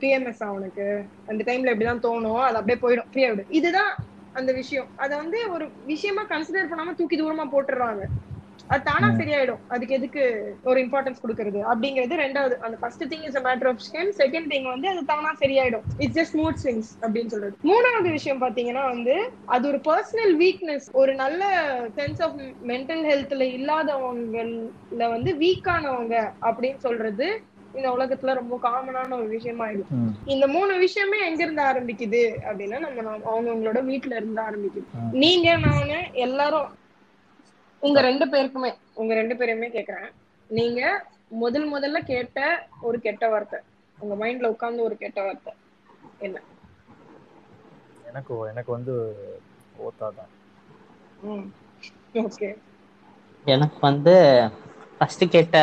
[0.00, 0.86] பிஎம்எஸ் உனக்கு?
[1.26, 3.08] அந்த டைம்ல இப்படிதான் தோணும் அது அப்படியே போயிடும்.
[3.12, 3.44] ஃப்ரீ ஆயிடு.
[3.48, 3.94] இதுதான்
[4.32, 4.88] அந்த விஷயம்.
[4.96, 8.02] அத வந்து ஒரு விஷயமா கன்சிடர் பண்ணாம தூக்கி தூரமா போட்டுடுறாங்க
[8.66, 9.62] அது தானா சரியாயிடும்.
[9.68, 10.22] அதுக்கு எதுக்கு
[10.64, 11.60] ஒரு இம்பார்ட்டன்ஸ் கொடுக்கறது?
[11.70, 12.54] அப்படிங்கிறது ரெண்டாவது.
[12.66, 15.86] அந்த first thing is matter of scam second thing வந்து அது தானா சரியாயிடும்.
[15.98, 17.56] இட்ஸ் ஜஸ்ட் மூட் ஸ்விங்ஸ் அப்படின்னு சொல்றது.
[17.64, 21.44] மூணாவது விஷயம் பாத்தீங்கன்னா வந்து அது ஒரு பர்சனல் வீக்னஸ் ஒரு நல்ல
[21.96, 22.36] சென்ஸ் ஆஃப்
[22.66, 27.42] மென்டல் ஹெல்த்ல இல்லாதவங்கல வந்து வீக்கானவங்க அப்படின்னு சொல்றது
[27.74, 30.12] இந்த உலகத்துல ரொம்ப காமனான ஒரு விஷயமா ஆயிடும் ம்.
[30.26, 34.87] இந்த மூணு விஷயமே எங்க இருந்து ஆரம்பிக்குது அப்படின்னா நம்ம அவங்கவங்களோட வீட்ல இருந்து ஆரம்பிக்குது.
[35.16, 36.68] நீங்க நானு எல்லாரும்
[37.83, 40.11] உங்க ரெண்டு பேருக்குமே உங்க ரெண்டு பேருமே கேக்குறேன்.
[40.50, 40.80] நீங்க
[41.38, 42.38] முதல் முதல்ல கேட்ட
[42.83, 43.59] ஒரு கெட்ட வார்த்தை
[43.98, 45.52] உங்க மைண்ட்ல உட்கார்ந்து ஒரு கெட்ட வார்த்தை
[46.20, 46.38] என்ன?
[48.09, 48.94] எனக்கு எனக்கு வந்து
[49.80, 50.30] ஓத்தா தான்.
[52.22, 52.48] ஓகே.
[53.46, 54.14] எனக்கு வந்து
[54.96, 55.56] ஃபர்ஸ்ட் கேட்ட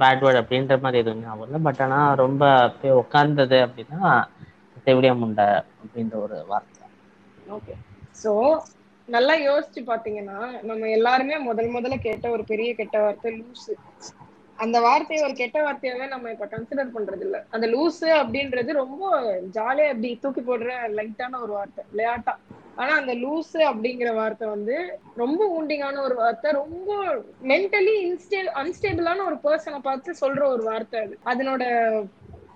[0.00, 1.60] பேட் வேர்ட் அப்படின்ற மாதிரி எதுவும் ஞாபகம் இல்லை.
[1.66, 4.02] பட் ஆனா ரொம்ப அப்படியே உட்கார்ந்தது அப்படின்னா
[4.86, 5.48] தெவிடியா முண்டை
[5.82, 6.86] அப்படின்ற ஒரு வார்த்தை.
[7.56, 7.74] ஓகே
[8.22, 8.32] ஸோ
[9.08, 13.74] நல்லா யோசிச்சு பாத்தீங்கன்னா நம்ம எல்லாருமே முதல் முதல்ல கேட்ட ஒரு பெரிய கெட்ட வார்த்தை லூசு.
[14.58, 19.04] அந்த வார்த்தையை ஒரு கெட்ட வார்த்தையாவே நம்ம இப்ப கன்சிடர் பண்றது இல்ல அந்த லூசு அப்படின்றது ரொம்ப
[19.58, 22.34] ஜாலியா அப்படி தூக்கி போடுற லைட்டான ஒரு வார்த்தை விளையாட்டா.
[22.80, 26.50] ஆனா அந்த லூசு அப்படிங்கிற வார்த்தை வந்து ரொம்ப ஊண்டிங்கான ஒரு வார்த்தை.
[26.52, 27.04] ரொம்ப
[27.42, 31.18] மென்டலி இன்ஸ்டே அன்ஸ்டேபிளான ஒரு பர்சனை பார்த்து சொல்ற ஒரு வார்த்தை அது.
[31.24, 31.64] அதனோட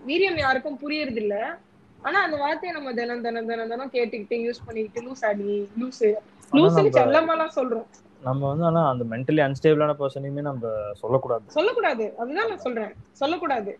[0.06, 1.56] வீரியம் யாருக்கும் புரியறது இல்ல
[2.02, 6.12] ஆனா அந்த வார்த்தையை நம்ம தினம் தினம் தினம் தினம் கேட்டுக்கிட்டு யூஸ் பண்ணிக்கிட்டு லூஸ் அடி லூசு
[6.52, 7.84] லூசுன்னு நம்ம- செல்லமாலாம் சொல்றோம்.
[8.22, 11.42] நம்ம வந்து ஆனா அந்த மென்டலி அன்ஸ்டேபிளான பர்சனையுமே நம்ம சொல்லக்கூடாது.
[11.46, 12.14] சொல்லக்கூடாது.
[12.18, 12.92] அதுதான் நான் சொல்றேன்.
[13.12, 13.78] சொல்லக்கூடாது.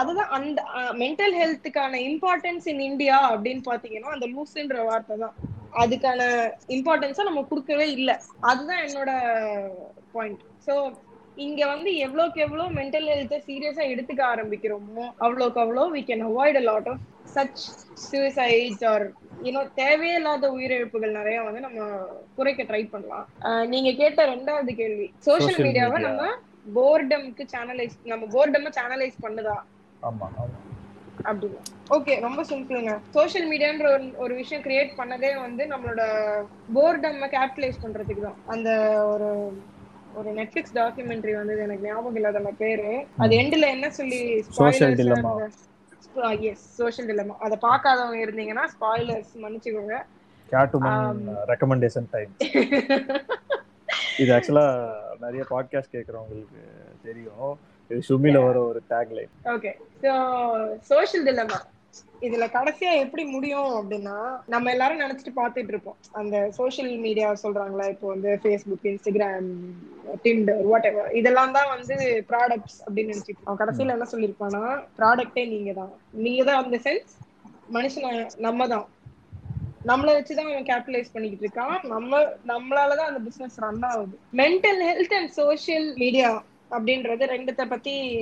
[0.00, 0.60] அதுதான் அந்த
[1.02, 5.36] மென்டல் ஹெல்த்துக்கான இம்பார்ட்டன்ஸ் இன் இந்தியா அப்படின்னு பாத்தீங்கன்னா அந்த லூசுன்ற வார்த்தை தான்.
[5.82, 6.20] அதுக்கான
[6.76, 8.14] இம்பார்ட்டன்ஸை நம்ம கொடுக்கவே இல்லை.
[8.50, 9.10] அதுதான் என்னோட
[10.14, 10.74] பாயிண்ட் சோ
[11.46, 16.64] இங்க வந்து எவ்வளவுக்கு எவ்வளவு மென்டல் ஹெல்த்தை சீரியஸா எடுத்துக்க ஆரம்பிக்கிறோமோ அவ்வளோக்கு அவ்வளோ we can avoid a
[16.70, 17.62] lot of such
[18.06, 19.04] suicides or
[19.46, 21.80] you know தேவையில்லாத உயிரிழப்புகள் நிறைய வந்து நம்ம
[22.38, 23.26] குறைக்க ட்ரை பண்ணலாம்.
[23.72, 25.06] நீங்க கேட்ட ரெண்டாவது கேள்வி.
[25.28, 25.98] Social மீடியாவை.
[26.08, 26.22] நம்ம
[26.76, 29.56] போர்டம்க்கு சேனலைஸ் நம்ம போர்டம் சேனலைஸ் பண்ணுதா?
[30.08, 30.26] ஆமா
[31.28, 31.60] அப்படின்னு
[31.96, 32.92] ஓகே ரொம்ப சிம்பிளுங்க.
[33.16, 36.02] சோஷியல் மீடியான்ற ஒரு ஒரு விஷயம் கிரியேட் பண்ணதே வந்து நம்மளோட
[36.76, 38.38] போர்டம் கேபிட்டலைஸ் பண்றதுக்கு தான்.
[38.54, 38.70] அந்த
[39.12, 39.28] ஒரு
[40.18, 42.90] ஒரு நெட்ஃபிளிக்ஸ் டாக்குமெண்ட்ரி வந்தது எனக்கு ஞாபகம் இல்லாத அந்த பேரு.
[43.24, 44.20] அது எண்ட்ல என்ன சொல்லி
[44.60, 45.32] Social dilemma.
[46.50, 49.96] Yes Social Dilemma அதை பார்க்காதவங்க இருந்தீங்கன்னா ஸ்பாய்லர்ஸ் மன்னிச்சுக்கோங்க.
[50.52, 52.30] கேட்டுமன் ரெக்கமெண்டேஷன் டைம்
[54.22, 54.64] இது ஆக்சுவலா
[55.20, 56.60] நிறைய பாட்காஸ்ட் கேட்கறவங்களுக்கு
[57.02, 57.50] தெரியும்.
[57.90, 59.70] இது சுமில வர ஒரு tag line okay
[60.02, 60.12] so
[60.90, 61.58] Social Dilemma
[62.22, 65.96] இதுல கடைசியா எப்படி முடியும் அப்படின்னா நம்ம எல்லாரும் நினைச்சிட்டு பார்த்துட்டு இருப்போம்.
[66.12, 69.48] அந்த சோஷியல் மீடியா சொல்றாங்களா இப்போ வந்து Facebook Instagram
[70.24, 71.96] Tinder whatever இதெல்லாம் தான் வந்து
[72.30, 74.62] ப்ராடக்ட்ஸ் அப்படின்னு நினைச்சிட்டு அவன் கடைசியில என்ன சொல்லியிருப்பானா
[74.98, 77.14] ப்ராடக்டே நீங்க தான் நீங்க தான் அந்த சென்ஸ்
[77.72, 78.86] மனுஷனை நம்ம தான்
[79.86, 81.86] நம்மள வச்சுதான் அவன் கேபிட்டலைஸ் பண்ணிக்கிட்டு இருக்கான்.
[81.86, 84.18] நம்ம நம்மளாலதான் அந்த பிசினஸ் ரன் ஆகுது.
[84.32, 88.12] Mental health and social media அப்படின்றது ரெண்டுத்த பத்தி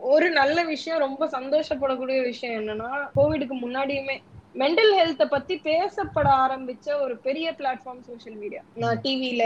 [0.00, 4.18] ஒரு நல்ல விஷயம் ரொம்ப சந்தோஷப்படக்கூடிய விஷயம் என்னன்னா கோவிடுக்கு முன்னாடியுமே
[4.54, 9.42] மென்டல் ஹெல்த்தை பத்தி பேசப்பட ஆரம்பிச்ச ஒரு பெரிய பிளாட்ஃபார்ம் சோஷியல் மீடியா நான் டிவில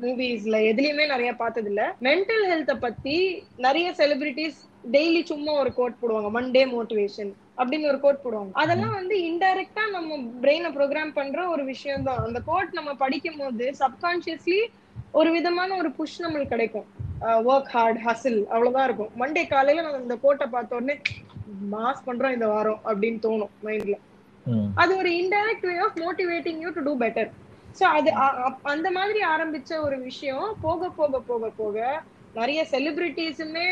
[0.00, 4.58] மூவிஸ்ல எதுலயுமே நிறைய பார்த்தது இல்ல மென்டல் ஹெல்த்தை பத்தி நிறைய செலிபிரிட்டிஸ்
[4.92, 6.30] டெய்லி சும்மா ஒரு கோட் போடுவாங்க.
[6.34, 8.52] மண்டே மோட்டிவேஷன் அப்படின்னு ஒரு கோட் போடுவாங்க.
[8.62, 13.66] அதெல்லாம் வந்து இன்டைரக்டா நம்ம பிரெயினை ப்ரோக்ராம் பண்ற ஒரு விஷயம் தான் அந்த கோட் நம்ம படிக்கும் போது
[13.82, 14.60] சப்கான்சியஸ்லி
[15.20, 16.86] ஒரு விதமான ஒரு புஷ் நம்மளுக்கு கிடைக்கும்.
[17.48, 19.12] ஒர்க் ஹார்ட் ஹசில் அவ்வளவுதான் இருக்கும்.
[19.22, 20.96] மண்டே காலையில நம்ம இந்த கோட்டை பார்த்த உடனே
[21.74, 23.96] மாஸ் பண்றோம் இந்த வாரம் அப்படின்னு தோணும் மைண்ட்ல
[24.82, 27.30] அது ஒரு indirect way of motivating you to do better
[27.78, 28.10] so அது
[28.72, 31.76] அந்த மாதிரி ஆரம்பிச்ச ஒரு விஷயம் போக போக போக போக
[32.38, 33.64] நிறைய செலிபிரிட்டிஸுமே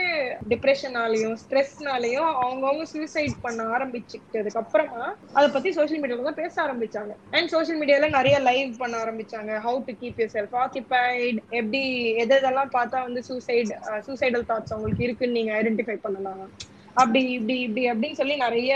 [0.51, 5.03] டிப்ரெஷனாலையும் ஸ்ட்ரெஸ்னாலையும் அவங்கவுங்க சூசைட் பண்ண ஆரம்பிச்சுக்கிட்டதுக்கு அப்புறமா
[5.37, 7.13] அதை பத்தி சோஷியல் மீடியால தான் பேச ஆரம்பிச்சாங்க.
[7.37, 9.53] அண்ட் சோஷியல் மீடியால நிறைய லைவ் பண்ண ஆரம்பிச்சாங்க.
[9.67, 11.83] How to keep yourself occupied எப்படி
[12.25, 13.73] எதெல்லாம் பார்த்தா வந்து சூசைட்
[14.09, 16.45] சூசைடல் தாட்ஸ் அவங்களுக்கு இருக்குன்னு நீங்க ஐடென்டிஃபை பண்ணலாம்.
[17.03, 18.73] அப்படி இப்படி இப்படி அப்படின்னு சொல்லி நிறைய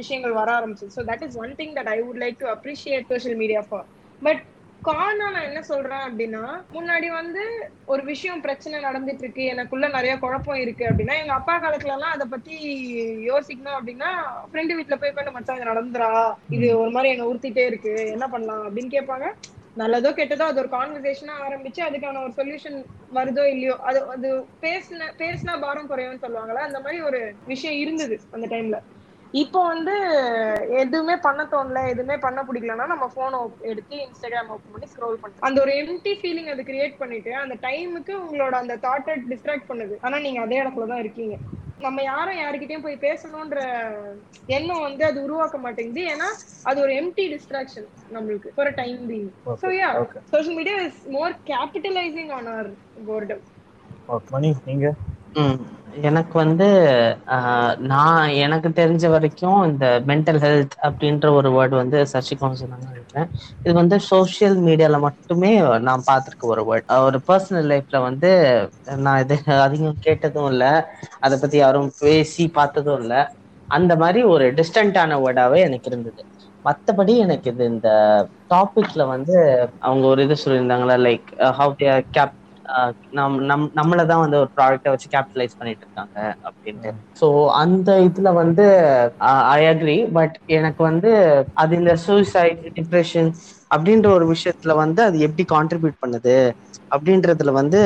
[0.00, 3.38] விஷயங்கள் வர ஆரம்பிச்சு so that is one thing that I would like to appreciate social
[3.42, 3.86] media for
[4.22, 4.42] but
[4.86, 6.42] gonna நான் என்ன சொல்றேன் அப்படின்னா
[6.74, 7.42] முன்னாடி வந்து
[7.86, 12.26] ஒரு விஷயம் பிரச்சனை நடந்துட்டு இருக்கு எனக்குள்ள நிறைய குழப்பம் இருக்கு அப்படின்னா எங்க அப்பா காலத்துல எல்லாம் அதை
[12.26, 12.56] பத்தி
[13.26, 14.10] யோசிக்கணும் அப்படின்னா
[14.50, 16.10] ஃப்ரெண்டு வீட்டுல போய் உட்காந்து மச்சான் இது நடந்துரா
[16.50, 17.94] இது ஒரு மாதிரி என்ன உறுத்திட்டே இருக்கு.
[18.10, 18.64] என்ன பண்ணலாம்?
[18.66, 19.28] அப்படின்னு கேட்பாங்க.
[19.76, 22.78] நல்லதோ கெட்டதோ அது ஒரு கான்வர்சேஷனா ஆரம்பிச்சு அதுக்கான ஒரு சொல்யூஷன்
[23.14, 24.28] வருதோ இல்லையோ அது அது
[24.62, 28.78] பேசின பேசினா பாரம் குறையும்னு சொல்லுவாங்களா அந்த மாதிரி ஒரு விஷயம் இருந்தது அந்த டைம்ல
[29.42, 29.94] இப்போ வந்து
[30.82, 33.38] எதுவுமே பண்ண தோணல எதுவுமே பண்ண பிடிக்கலன்னா நம்ம போனை
[33.70, 38.14] எடுத்து இன்ஸ்டாகிராம் ஓப்பன் பண்ணி ஸ்க்ரோல் பண்ணுறோம் அந்த ஒரு எம்டி ஃபீலிங் அது கிரியேட் பண்ணிட்டு அந்த டைமுக்கு
[38.24, 39.96] உங்களோட அந்த தாட்டை டிஸ்ட்ராக்ட் பண்ணுது.
[40.06, 41.36] ஆனா நீங்க அதே இடத்துல தான் இருக்கீங்க.
[41.86, 43.58] நம்ம யாரும் யாருக்கிட்டயும் போய் பேசணும்ன்ற
[44.56, 46.04] எண்ணம் வந்து அது உருவாக்க மாட்டேங்குது.
[46.12, 46.28] ஏன்னா
[46.70, 49.28] அது ஒரு எம்டி டிஸ்ட்ராக்ஷன் நம்மளுக்கு for time being
[49.64, 49.90] so yeah
[50.32, 52.70] social media is more capitalising on our
[53.10, 53.44] boredom
[54.14, 54.88] okay மணி நீங்க.
[56.02, 56.66] எனக்கு வந்து
[57.92, 63.28] நான் எனக்கு தெரிஞ்ச வரைக்கும் இந்த மென்டல் ஹெல்த் அப்படின்ற ஒரு வேர்டு வந்து சசிகாந்த் சொன்னாங்க நினைக்கிறேன்.
[63.62, 65.52] இது வந்து சோஷியல் மீடியால மட்டுமே
[65.86, 68.30] நான் பார்த்துருக்க ஒரு வேர்ட் ஒரு பர்சனல் லைஃப்ல வந்து
[68.98, 70.72] நான் இது அதிகம் கேட்டதும் இல்லை.
[71.20, 73.20] அதை பத்தி யாரும் பேசி பார்த்ததும் இல்லை.
[73.68, 76.22] அந்த மாதிரி ஒரு டிஸ்டன்டான வேர்டாவே எனக்கு இருந்தது.
[76.64, 77.88] மற்றபடி எனக்கு இது இந்த
[78.50, 79.36] டாபிக்ல வந்து
[79.86, 81.28] அவங்க ஒரு இது சொல்லியிருந்தாங்களா லைக்
[81.58, 81.74] ஹவு
[82.16, 82.34] கேப்
[83.12, 86.90] நம் நம் நம்மள தான் வந்து ஒரு ப்ராடக்ட்டை வச்சு கேபிட்டலைஸ் பண்ணிட்டு இருக்காங்க அப்படின்ட்டு
[87.20, 87.26] ஸோ
[87.62, 88.64] அந்த இதுல வந்து
[89.50, 91.12] ஐ அக்ரி பட் எனக்கு வந்து
[91.56, 93.30] அது இந்த சூசைட் டிப்ரெஷன்
[93.70, 96.36] அப்படின்ற ஒரு விஷயத்துல வந்து அது எப்படி கான்ட்ரிபியூட் பண்ணுது
[96.90, 97.80] அப்படின்றதுல வந்து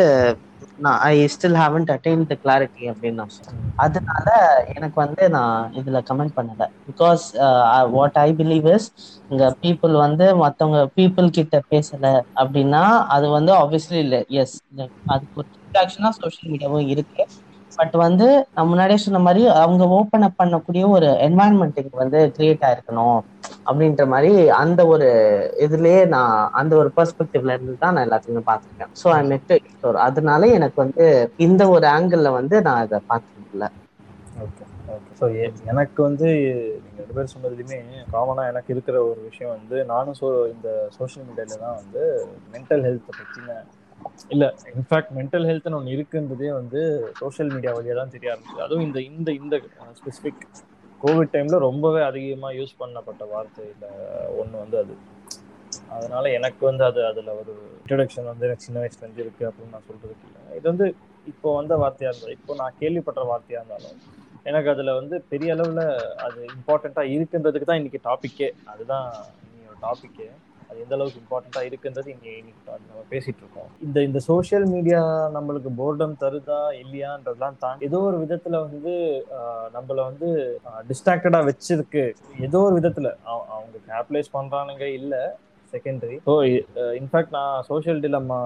[0.85, 3.35] நான் I still haven't attained the clarity அப்படின்னு நான்
[3.85, 4.27] அதனால
[4.75, 6.65] எனக்கு வந்து நான் இதுல கமெண்ட் பண்ணல.
[6.89, 7.25] Because
[7.97, 8.89] what I believe is
[9.33, 12.07] இங்க பீப்புள் வந்து மத்தவங்க பீப்புள் கிட்ட பேசல
[12.43, 12.83] அப்படின்னா
[13.17, 14.21] அது வந்து ஆப்வியஸ்லி இல்லை.
[14.43, 14.57] எஸ்
[15.13, 17.25] அதுக்கு ஒரு டிஸ்ட்ராக்ஷனா சோஷியல் மீடியாவும் இருக்கு.
[17.79, 22.65] பட் வந்து நான் முன்னாடியே சொன்ன மாதிரி அவங்க ஓப்பன் அப் பண்ணக்கூடிய ஒரு என்வாயன்மெண்ட் இங்க வந்து கிரியேட்
[22.69, 23.19] ஆயிருக்கணும்.
[23.71, 25.09] அப்படின்ற மாதிரி அந்த ஒரு
[25.65, 28.93] இதுலயே நான் அந்த ஒரு பெர்ஸ்பெக்டிவ்ல இருந்து தான் நான் எல்லாத்தையுமே பார்த்துருக்கேன்.
[29.01, 31.07] ஸோ ஐ மெட் எக்ஸ்ப்ளோர் அதனால எனக்கு வந்து
[31.47, 33.67] இந்த ஒரு ஆங்கிள் வந்து நான் இதை பார்த்ததில்ல
[34.45, 35.25] ஓகே ஓகே ஸோ
[35.71, 36.29] எனக்கு வந்து
[36.77, 37.79] நீங்கள் ரெண்டு பேர் சொன்னதுலையுமே
[38.13, 42.03] காமனாக எனக்கு இருக்கிற ஒரு விஷயம் வந்து நானும் ஸோ இந்த சோஷியல் மீடியாவில் தான் வந்து
[42.55, 43.59] மென்டல் ஹெல்த்தை பற்றின
[44.31, 46.81] இல்லை இன்ஃபேக்ட் மென்டல் ஹெல்த்னு ஒன்று இருக்குன்றதே வந்து
[47.21, 49.57] சோஷியல் மீடியா வழியாக தான் தெரிய ஆரம்பிச்சு அதுவும் இந்த இந்த இந்த
[50.01, 50.45] ஸ்பெசிஃபிக்
[51.03, 53.87] கோவிட் டைமில் ரொம்பவே அதிகமாக யூஸ் பண்ணப்பட்ட வார்த்தையில்
[54.41, 54.95] ஒன்று வந்து அது.
[55.97, 60.27] அதனால எனக்கு வந்து அது அதில் ஒரு இன்ட்ரடக்ஷன் வந்து எனக்கு சின்ன வயசுலேருந்து இருக்குது அப்படின்னு நான் சொல்றதுக்கு
[60.29, 60.43] இல்லை.
[60.59, 60.87] இது வந்து
[61.27, 63.99] இப்போ வந்த வார்த்தையாக இருந்தாலும் இப்போ நான் கேள்விப்பட்ட வார்த்தையாக இருந்தாலும்
[64.51, 65.83] எனக்கு அதில் வந்து பெரிய அளவில்
[66.27, 69.09] அது இம்பார்ட்டண்டா இருக்குன்றதுக்கு தான் இன்னைக்கு டாப்பிக்கே அதுதான்
[69.47, 70.29] இன்னையோட டாப்பிக்கே
[70.71, 73.69] அது எந்த அளவுக்கு இம்பார்ட்டண்ட்டாக இருக்குன்றது இங்கே இன்னைக்கு நம்ம பேசிட்டு இருக்கோம்.
[73.87, 75.01] இந்த இந்த சோஷியல் மீடியா
[75.37, 78.93] நம்மளுக்கு போர்டம் தருதா இல்லையான்றதெல்லாம் தான் ஏதோ ஒரு விதத்தில் வந்து
[79.77, 80.29] நம்மள வந்து
[80.91, 82.05] டிஸ்ட்ராக்டடாக வச்சிருக்கு.
[82.49, 83.11] ஏதோ ஒரு விதத்தில்
[83.55, 85.23] அவங்க கேப்லைஸ் பண்ணுறானுங்க இல்லை
[85.73, 86.35] செகண்டரி ஸோ
[87.01, 88.39] இன்ஃபேக்ட் நான் சோஷியல் டிலம்மா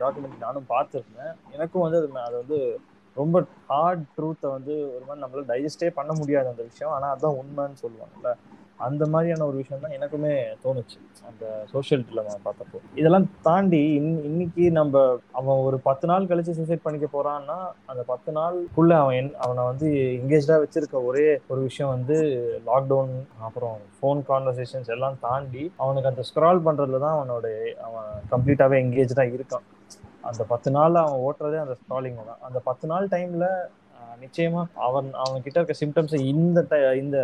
[0.00, 1.34] டாக்குமெண்ட் நானும் பார்த்துருந்தேன்.
[1.56, 2.58] எனக்கும் வந்து அது அது வந்து
[3.16, 3.36] ரொம்ப
[3.70, 6.94] ஹார்ட் ட்ரூத்தை வந்து ஒரு மாதிரி நம்மளால டைஜஸ்டே பண்ண முடியாது அந்த விஷயம்.
[6.96, 8.32] ஆனால் அதுதான் உண்மைன்னு சொல்லுவாங்கல்ல.
[8.78, 10.32] அந்த மாதிரியான ஒரு விஷயம் தான் எனக்குமே
[10.64, 10.96] தோணுச்சு.
[11.28, 12.78] அந்த சோஷியல் டிலமா பார்த்தப்போ.
[12.94, 18.32] இதெல்லாம் தாண்டி இன் இன்னைக்கு நம்ம அவன் ஒரு பத்து நாள் கழிச்சு சூசைட் பண்ணிக்க போறான்னா அந்த பத்து
[18.32, 19.88] நாளுக்குள்ள அவன் என் அவனை வந்து
[20.20, 22.18] எங்கேஜா வச்சிருக்க ஒரே ஒரு விஷயம் வந்து
[22.66, 23.14] லாக்டவுன்
[23.48, 27.46] அப்புறம் ஃபோன் கான்வர்சேஷன்ஸ் எல்லாம் தாண்டி அவனுக்கு அந்த ஸ்க்ரால் பண்றதுல தான் அவனோட
[27.88, 29.66] அவன் கம்ப்ளீட்டாவே எங்கேஜா இருக்கான்.
[30.20, 32.40] அந்த பத்து நாள் அவன் ஓட்டுறதே அந்த ஸ்க்ராலிங் தான்.
[32.40, 33.48] அந்த பத்து நாள் டைம்ல
[34.20, 34.62] நிச்சயமா.
[34.84, 36.60] அவன் அவன் கிட்ட இருக்க சிம்டம்ஸை இந்த
[36.96, 37.16] இந்த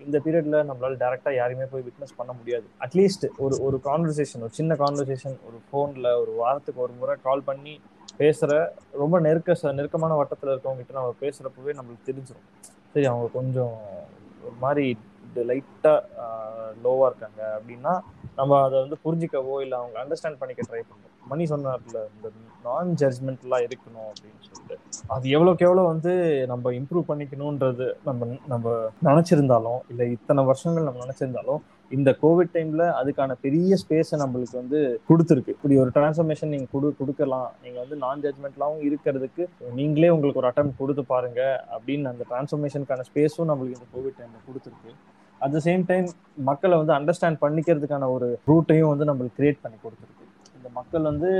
[0.00, 2.66] இந்த பீரியட்ல நம்மளால டேரக்டா யாருமே போய் விட்னஸ் பண்ண முடியாது.
[2.84, 7.74] அட்லீஸ்ட் ஒரு ஒரு கான்வர்சேஷன் ஒரு சின்ன கான்வர்சேஷன் ஒரு ஃபோன்ல ஒரு வாரத்துக்கு ஒரு முறை கால் பண்ணி
[8.18, 8.52] பேசுற
[8.94, 12.46] ரொம்ப நெருக்க ச- நெருக்கமான வட்டத்துல இருக்கவங்க கிட்ட நம்ம பேசுறப்பவே நம்மளுக்கு தெரிஞ்சிடும்
[12.92, 13.74] சரி அவங்க கொஞ்சம்
[14.44, 14.86] ஒரு மாதிரி
[15.48, 15.92] லைட்டா
[16.82, 17.92] லோவா இருக்காங்க அப்படின்னா
[18.40, 22.28] நம்ம அதை வந்து புரிஞ்சிக்கவோ இல்லை அவங்க அண்டர்ஸ்டாண்ட் பண்ணிக்க ட்ரை பண்ணுறோம் மணி சொன்னார்ல இந்த
[22.66, 24.76] நான் ஜட்ஜ்மெண்ட்லாம் இருக்கணும் அப்படின்னு சொல்லிட்டு.
[25.14, 26.12] அது எவ்வளோக்கு எவ்வளோ வந்து
[26.52, 28.76] நம்ம இம்ப்ரூவ் பண்ணிக்கணுன்றது நம்ம நம்ம
[29.08, 31.60] நினச்சிருந்தாலும் இல்லை இத்தனை வருஷங்கள் நம்ம நினச்சிருந்தாலும்
[31.96, 34.78] இந்த கோவிட் டைம்ல அதுக்கான பெரிய ஸ்பேஸை நம்மளுக்கு வந்து
[35.10, 35.54] கொடுத்துருக்கு.
[35.56, 37.48] இப்படி ஒரு டிரான்ஸ்ஃபர்மேஷன் நீங்க கொடு கொடுக்கலாம்.
[37.64, 39.44] நீங்க வந்து நான் ஜட்மெண்ட்லாம் இருக்கிறதுக்கு
[39.78, 41.42] நீங்களே உங்களுக்கு ஒரு அட்டம் கொடுத்து பாருங்க
[41.76, 44.92] அப்படின்னு அந்த டிரான்ஸ்ஃபர்மேஷனுக்கான ஸ்பேஸும் நம்மளுக்கு இந்த கோவிட் டைம்ல கொடுத்துருக்கு.
[45.40, 46.06] அட் த சேம் டைம்
[46.44, 50.24] மக்களை வந்து அண்டர்ஸ்டாண்ட் பண்ணிக்கிறதுக்கான ஒரு ரூட்டையும் வந்து நம்மளுக்கு கிரியேட் பண்ணி கொடுத்துருக்கு.
[50.56, 51.30] இந்த மக்கள் வந்து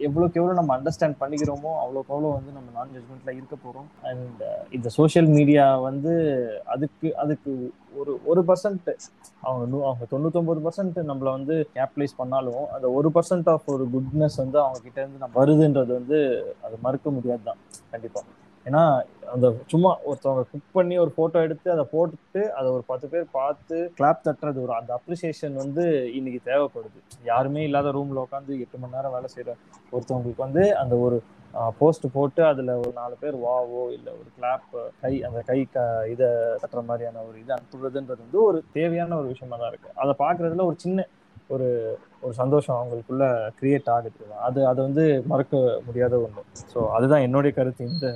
[0.00, 4.88] எவ்வளோக்கு எவ்வளோ நம்ம அண்டர்ஸ்டாண்ட் பண்ணிக்கிறோமோ அவ்வளோக்கு அவ்வளோ வந்து நம்ம நான் ஜட்மெண்ட்டில் இருக்க போகிறோம் அண்ட் இந்த
[4.94, 6.12] சோஷியல் மீடியா வந்து
[6.74, 7.52] அதுக்கு அதுக்கு
[7.94, 8.88] ஒரு ஒரு பர்சன்ட்
[9.42, 14.38] அவங்க நூ- அவங்க தொண்ணூத்தொம்பது பர்சன்ட் நம்மளை வந்து கேபிட்டலைஸ் பண்ணாலும் அந்த ஒரு பர்சன்ட் ஆஃப் ஒரு குட்னஸ்
[14.38, 16.20] வந்து அவங்க கிட்ட இருந்து நம்ம வருதுன்றது வந்து
[16.62, 18.26] அது மறுக்க முடியாது தான் கண்டிப்பாக
[18.66, 18.82] ஏன்னா
[19.32, 23.76] அந்த சும்மா ஒருத்தவங்க குக் பண்ணி ஒரு போட்டோ எடுத்து அதை போட்டுட்டு அதை ஒரு பத்து பேர் பார்த்து
[23.98, 25.84] கிளாப் தட்டுறது ஒரு அந்த அப்ரிசியேஷன் வந்து
[26.18, 26.98] இன்னைக்கு தேவைப்படுது.
[27.24, 29.54] யாருமே இல்லாத ரூம்ல உட்காந்து எட்டு மணி நேரம் வேலை செய்யற
[29.92, 31.18] ஒருத்தவங்களுக்கு வந்து அந்த ஒரு
[31.78, 34.66] போஸ்ட் போட்டு அதுல ஒரு நாலு பேர் வாவோ இல்ல ஒரு கிளாப்
[35.00, 35.78] கை அந்த கை க
[36.12, 36.28] இதை
[36.62, 39.90] தட்டுற மாதிரியான ஒரு இது அனுப்புறதுன்றது வந்து ஒரு தேவையான ஒரு விஷயமா தான் இருக்கு.
[39.96, 41.06] அதை பாக்குறதுல ஒரு சின்ன
[41.54, 41.68] ஒரு
[42.24, 43.24] ஒரு சந்தோஷம் அவங்களுக்குள்ள
[43.58, 44.24] கிரியேட் ஆகுது.
[44.46, 45.54] அது அது வந்து மறக்க
[45.86, 46.42] முடியாத ஒன்று
[46.72, 48.08] ஸோ அதுதான் என்னுடைய கருத்து இந்த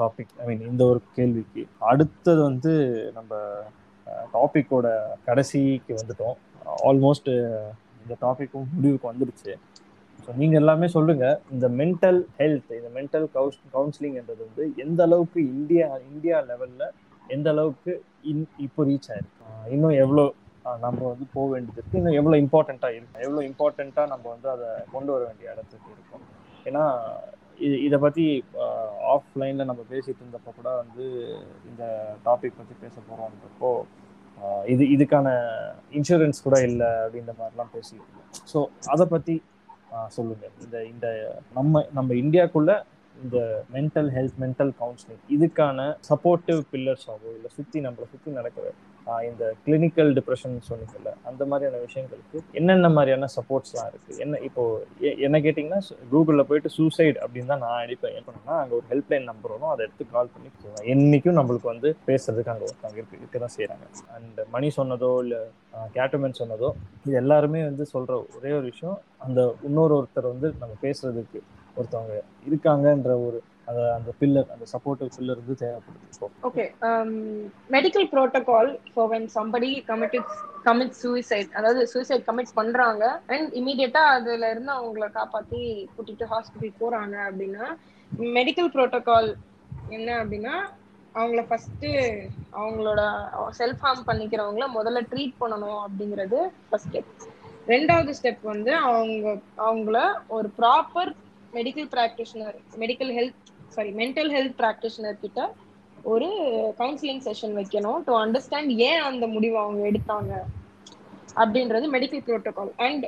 [0.00, 1.62] டாபிக் ஐ மீன் இந்த ஒரு கேள்விக்கு.
[1.90, 2.72] அடுத்தது வந்து
[3.18, 3.32] நம்ம
[4.36, 4.86] டாப்பிக்கோட
[5.28, 6.36] கடைசிக்கு வந்துட்டோம்.
[6.90, 7.30] ஆல்மோஸ்ட்
[8.02, 9.52] இந்த டாப்பிக்கும் முடிவுக்கு வந்துடுச்சு.
[10.24, 11.26] ஸோ நீங்கள் எல்லாமே சொல்லுங்க.
[11.54, 16.86] இந்த மென்டல் ஹெல்த் இந்த மென்டல் கவுஸ் கவுன்சிலிங்ன்றது வந்து எந்த அளவுக்கு இந்தியா இந்தியா லெவலில்
[17.36, 17.92] எந்த அளவுக்கு
[18.30, 19.34] இன் இப்போ ரீச் ஆயிருக்கு?
[19.74, 20.24] இன்னும் எவ்வளோ
[20.84, 21.98] நம்ம வந்து போக வேண்டியது இருக்கு.
[22.00, 26.24] இன்னும் எவ்வளோ இம்பார்ட்டண்ட்டாக இருக்கும் எவ்வளோ இம்பார்ட்டண்ட்டாக நம்ம வந்து அதை கொண்டு வர வேண்டிய இடத்துக்கு இருக்கும்.
[26.68, 26.84] ஏன்னா
[27.66, 28.24] இது இதை பற்றி
[29.14, 31.04] ஆஃப்லைனில் நம்ம பேசிட்டு இருந்தப்போ கூட வந்து
[31.70, 31.84] இந்த
[32.26, 33.70] டாபிக் பற்றி பேச போகிறோன்றப்போ
[34.72, 35.28] இது இதுக்கான
[35.98, 38.58] இன்சூரன்ஸ் கூட இல்லை அப்படின்ற மாதிரிலாம் பேசிட்டு இருக்கோம் ஸோ
[38.94, 39.34] அதை பற்றி
[40.16, 40.46] சொல்லுங்க.
[40.64, 41.06] இந்த இந்த
[41.58, 42.72] நம்ம நம்ம இந்தியாக்குள்ள
[43.18, 43.38] இந்த
[43.72, 48.66] மென்டல் ஹெல்த் மென்டல் கவுன்சிலிங் இதுக்கான சப்போர்ட்டிவ் பில்லர்ஸாகவோ இல்லை சுற்றி நம்மளை சுற்றி நடக்கிற
[49.26, 54.62] இந்த கிளினிக்கல் டிப்ரெஷன் சொன்னீங்கல்ல அந்த மாதிரியான விஷயங்களுக்கு என்னென்ன மாதிரியான சப்போர்ட்ஸ்லாம் இருக்குது என்ன இப்போ
[55.18, 59.54] என்ன கேட்டிங்கன்னா கூகுளில் போயிட்டு சூசைட் அப்படின்னு தான் நான் அடிப்பேன் என்ன பண்ணேன்னா அங்கே ஒரு ஹெல்ப்லைன் நம்பர்
[59.54, 63.56] வரும் அதை எடுத்து கால் பண்ணி போவேன் என்னைக்கும் நம்மளுக்கு வந்து பேசுறதுக்கு அங்கே ஒருத்தவங்க இருக்கு இருக்க தான்
[63.56, 65.40] செய்கிறாங்க அண்ட் மணி சொன்னதோ இல்லை
[65.94, 66.70] கேட்டமன் சொன்னதோ
[67.04, 71.40] இது எல்லாருமே வந்து சொல்கிற ஒரே ஒரு விஷயம் அந்த இன்னொரு ஒருத்தர் வந்து நம்ம பேசுறதுக்கு
[71.78, 72.16] ஒருத்தவங்க
[72.48, 76.28] இருக்காங்கன்ற ஒரு அந்த அந்த பில்லர் அந்த சப்போர்ட்டிவ் பில்லர் வந்து தேவைப்படுது.
[76.48, 76.64] Okay
[77.74, 80.30] medical protocol for when somebody committed
[80.66, 83.04] commit suicide அதாவது சூசைட் கமிட் பண்றாங்க
[83.34, 85.60] அண்ட் இமீடியட்டா அதுல இருந்து அவங்கள காப்பாத்தி
[85.94, 87.66] கூட்டிட்டு ஹாஸ்பிட்டல் போறாங்க அப்படின்னா
[88.36, 89.30] மெடிக்கல் ப்ரோட்டோகால்
[89.90, 90.54] என்ன அப்படின்னா
[91.14, 91.86] அவங்கள ஃபர்ஸ்ட்
[92.58, 93.02] அவங்களோட
[93.60, 97.12] செல்ஃப் ஹார்ம் பண்ணிக்கிறவங்கள முதல்ல ட்ரீட் பண்ணணும் அப்படிங்கிறது ஃபர்ஸ்ட் ஸ்டெப்
[97.68, 99.28] ரெண்டாவது ஸ்டெப் வந்து அவங்க
[99.66, 99.96] அவங்கள
[100.36, 101.10] ஒரு proper
[101.52, 103.38] medical practitioner medical health
[103.72, 105.40] sorry mental health practitioner கிட்ட
[106.04, 106.28] ஒரு
[106.78, 110.32] கவுன்சிலிங் செஷன் வைக்கணும் டு அண்டர்ஸ்டாண்ட் ஏன் அந்த முடிவை அவங்க எடுத்தாங்க
[111.42, 113.06] அப்படின்றது மெடிக்கல் ப்ரோட்டோகால் அண்ட்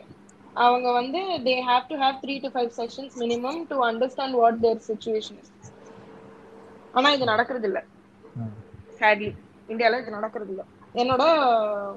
[0.56, 4.80] அவங்க வந்து they have to have three to five sessions minimum to understand what their
[4.88, 5.40] situation
[6.94, 7.80] ஆனா இது நடக்கிறது இல்ல.
[8.96, 9.30] சேட்லி
[9.68, 10.62] இந்தியால இது நடக்கிறது இல்ல
[10.94, 11.24] என்னோட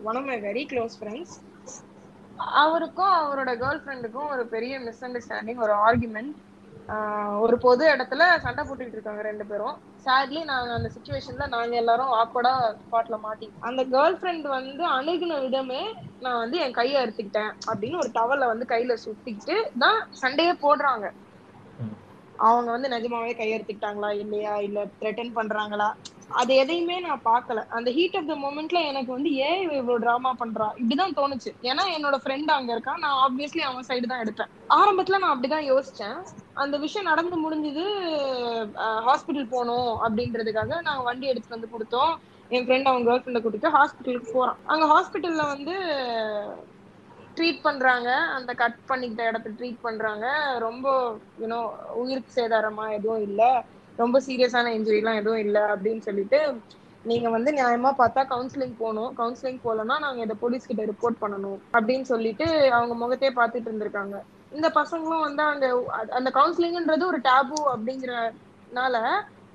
[0.08, 1.36] one of my very close friends
[2.60, 6.34] அவருக்கும் அவரோட கேர்ள் ஃப்ரெண்டுக்கும் ஒரு பெரிய மிஸ் அண்டர்ஸ்டாண்டிங் ஒரு ஆர்குமெண்ட்
[7.44, 9.76] ஒரு பொது இடத்துல சண்டை போட்டுக்கிட்டு இருக்காங்க ரெண்டு பேரும்.
[10.06, 15.82] சேட்லி நாங்க அந்த சுச்சுவேஷன்ல நாங்க எல்லாரும் ஆக்வர்டா ஸ்பாட்ல மாட்டி அந்த கேர்ள் ஃப்ரெண்ட் வந்து அணுகுன விதமே
[16.22, 21.06] நான் வந்து என் கையை அறுத்துக்கிட்டேன் அப்படின்னு ஒரு டவலை வந்து கையில சுத்திக்கிட்டு தான் சண்டையே போடுறாங்க.
[22.40, 24.54] அவங்க வந்து நிஜமாவே கையெடுத்துக்கிட்டாங்களா இல்லையா?
[24.68, 25.90] இல்ல த்ரெட்டன் பண்றாங்களா?
[26.40, 27.60] அது எதையுமே நான் பார்க்கல.
[27.78, 30.68] அந்த ஹீட் ஆஃப் த மூமெண்ட்ல எனக்கு வந்து ஏன் இவ இவ்வளவு டிராமா பண்றா?
[30.82, 31.52] இப்படிதான் தோணுச்சு.
[31.72, 36.18] ஏன்னா என்னோட ஃப்ரெண்ட் அங்க இருக்கான் நான் ஆப்வியஸ்லி அவன் சைடு தான் எடுப்பேன் ஆரம்பத்துல நான் அப்படிதான் யோசிச்சேன்.
[36.64, 37.86] அந்த விஷயம் நடந்து முடிஞ்சது
[39.08, 42.14] ஹாஸ்பிட்டல் போகணும் அப்படின்றதுக்காக நாங்க வண்டி எடுத்துட்டு வந்து கொடுத்தோம்.
[42.52, 44.60] என் ஃப்ரெண்ட் அவங்க கேர்ள் ஃப்ரெண்டை கூட்டிட்டு ஹாஸ்பிட்டலுக்கு போறான்.
[44.72, 45.76] அங்க ஹாஸ்பிட்டல்ல வந்து
[47.38, 48.10] ட்ரீட் பண்றாங்க.
[48.38, 50.26] அந்த கட் பண்ணிக்கிட்ட இடத்த ட்ரீட் பண்றாங்க.
[50.66, 50.88] ரொம்ப
[51.42, 51.60] யூனோ
[52.02, 53.52] உயிருக்கு சேதாரமா எதுவும் இல்லை.
[54.00, 56.40] ரொம்ப சீரியஸான இன்ஜுரிலாம் எதுவும் இல்ல அப்படின்னு சொல்லிட்டு
[57.06, 59.12] நீங்க வந்து நியாயமா பார்த்தா கவுன்சிலிங் போகணும்.
[59.18, 64.16] கவுன்சிலிங் போகலன்னா நாங்க இதை போலீஸ் கிட்ட ரிப்போர்ட் பண்ணணும் அப்படின்னு சொல்லிட்டு அவங்க முகத்தையே பார்த்துட்டு இருந்திருக்காங்க.
[64.52, 65.68] இந்த பசங்களும் வந்து அந்த
[66.14, 68.96] அந்த கவுன்சிலிங்ன்றது ஒரு டேபு அப்படிங்கிறனால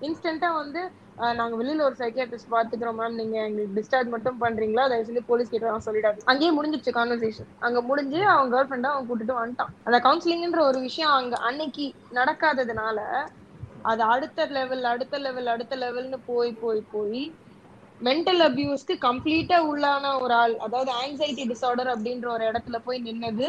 [0.03, 0.81] இன்ஸ்டன்டா வந்து
[1.19, 4.85] அஹ், நாங்க வெளியில ஒரு சைக்கியாட்ரிஸ்ட் பாத்துக்கிறோம் மேம் நீங்க எங்களுக்கு டிஸ்சார்ஜ் மட்டும் பண்றீங்களா?
[4.91, 9.09] தயவு சொல்லி போலீஸ் கிட்ட நான் சொல்லிடாது அங்கேயே முடிஞ்சிச்சு கான்வர்சேஷன் அங்க முடிஞ்சு அவங்க கேர்ள் ஃப்ரெண்டை அவன்
[9.09, 9.73] கூட்டிட்டு வந்துட்டான்.
[9.87, 11.87] அந்த கவுன்சிலிங்ன்ற ஒரு விஷயம் அங்க அன்னைக்கு
[12.19, 12.99] நடக்காததுனால
[13.85, 17.23] அது அடுத்த லெவல் அடுத்த லெவல் அடுத்த லெவல்னு போய் போய் போய்
[18.01, 23.49] மென்டல் அபியூஸ்க்கு கம்ப்ளீட்டா உள்ளான ஒரு ஆள் அதாவது ஆங்ஸைட்டி டிசார்டர் அப்படின்ற ஒரு இடத்துல போய் நின்னது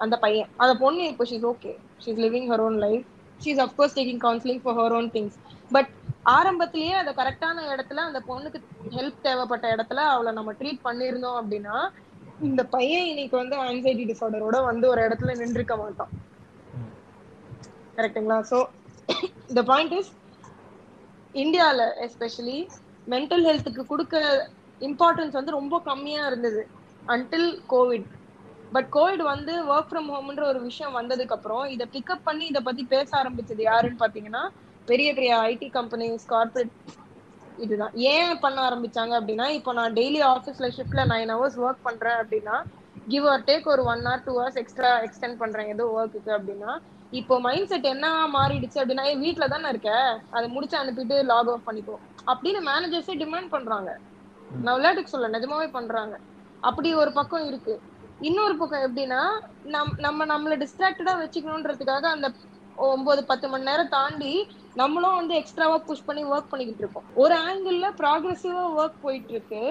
[0.00, 0.50] அந்த பையன்.
[0.58, 1.72] அந்த பொண்ணு இப்போ she's okay
[2.04, 3.04] she's living her own life
[3.40, 5.36] she's of course taking counselling for her own things
[5.70, 5.90] but
[6.32, 8.58] ஆரம்பத்திலேயே அந்த கரெக்டான இடத்துல அந்த பொண்ணுக்கு
[8.96, 11.76] ஹெல்ப் தேவைப்பட்ட இடத்துல அவளை நம்ம ட்ரீட் பண்ணியிருந்தோம் அப்படின்னா
[12.48, 16.12] இந்த பையன் இன்னைக்கு வந்து ஆங்ஸைட்டி டிசார்டரோட வந்து ஒரு இடத்துல நின்றுக்க மாட்டான்.
[17.96, 18.58] கரெக்ட்டுங்களா ஸோ
[19.50, 20.10] த பாயிண்ட் இஸ்
[21.34, 22.58] இந்தியாவில் எஸ்பெஷலி
[23.06, 24.16] மென்டல் ஹெல்த்துக்கு கொடுக்க
[24.80, 26.62] இம்பார்ட்டன்ஸ் வந்து ரொம்ப கம்மியாக இருந்தது
[27.06, 28.08] அன்டில் கோவிட்
[28.72, 32.82] பட் கோவிட் வந்து ஒர்க் ஃப்ரம் ஹோம்ன்ற ஒரு விஷயம் வந்ததுக்கு அப்புறம் இதை பிக்கப் பண்ணி இதை பத்தி
[32.84, 34.42] பேச ஆரம்பிச்சது யாருன்னு பாத்தீங்கன்னா
[34.88, 36.74] பெரிய பெரிய ஐடி கம்பெனிஸ் கார்பரேட்
[37.58, 37.94] இதுதான்.
[38.10, 42.56] ஏன் பண்ண ஆரம்பிச்சாங்க அப்படின்னா இப்போ நான் டெய்லி ஆஃபீஸ்ல ஷிஃப்ட்ல நைன் ஹவர்ஸ் ஒர்க் பண்றேன் அப்படின்னா
[43.08, 46.72] கிவ் ஆர் டேக் ஒரு one or two hours extra extend பண்றேன் ஏதோ ஒர்க்குக்கு அப்படின்னா
[47.12, 49.90] இப்போ மைண்ட் செட் என்ன மாறிடுச்சு அப்படின்னா வீட்டுல தானே இருக்க?
[50.30, 51.96] அதை முடிச்சு அனுப்பிட்டு லாக் ஆஃப் பண்ணிக்கோ.
[52.26, 53.90] அப்படின்னு மேனேஜர்ஸே டிமாண்ட் பண்றாங்க.
[54.50, 56.14] நான் விளையாட்டுக்கு சொல்ல நிஜமாவே பண்றாங்க.
[56.62, 57.74] அப்படி ஒரு பக்கம் இருக்கு.
[58.20, 59.20] இன்னொரு பக்கம் எப்படின்னா
[59.66, 62.28] நம் நம்ம நம்மள டிஸ்ட்ராக்டடா வச்சுக்கணுன்றதுக்காக அந்த
[62.78, 64.32] ஒன்பது பத்து மணி நேரம் தாண்டி
[64.74, 67.08] நம்மளும் வந்து எக்ஸ்ட்ராவா புஷ் பண்ணி ஒர்க் பண்ணிக்கிட்டு இருக்கோம்.
[67.14, 69.62] ஒரு ஆங்கிள் ப்ராக்ரஸிவா ஒர்க் போயிட்டு இருக்கு.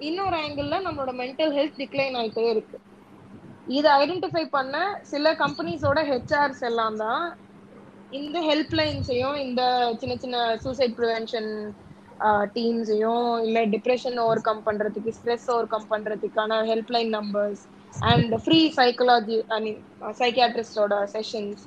[0.00, 2.76] இன்னொரு ஆங்கிள் நம்மளோட மென்டல் ஹெல்த் டிக்ளைன் ஆயிட்டே இருக்கு.
[3.66, 7.24] இதை ஐடென்டிஃபை பண்ண சில கம்பெனிஸோட ஹெச்ஆர்ஸ் எல்லாம் தான்
[8.12, 9.62] இந்த ஹெல்ப்லைன்ஸையும் இந்த
[10.00, 11.50] சின்ன சின்ன சூசைட் ப்ரிவென்ஷன்
[12.52, 17.62] டீம்ஸையும் இல்ல டிப்ரெஷன் ஓவர் கம் பண்றதுக்கு ஸ்ட்ரெஸ் ஓவர் கம் பண்றதுக்கான helpline numbers
[18.10, 19.80] and free psychology I mean
[20.20, 21.64] சைக்கியாட்ரிஸ்டோட sessions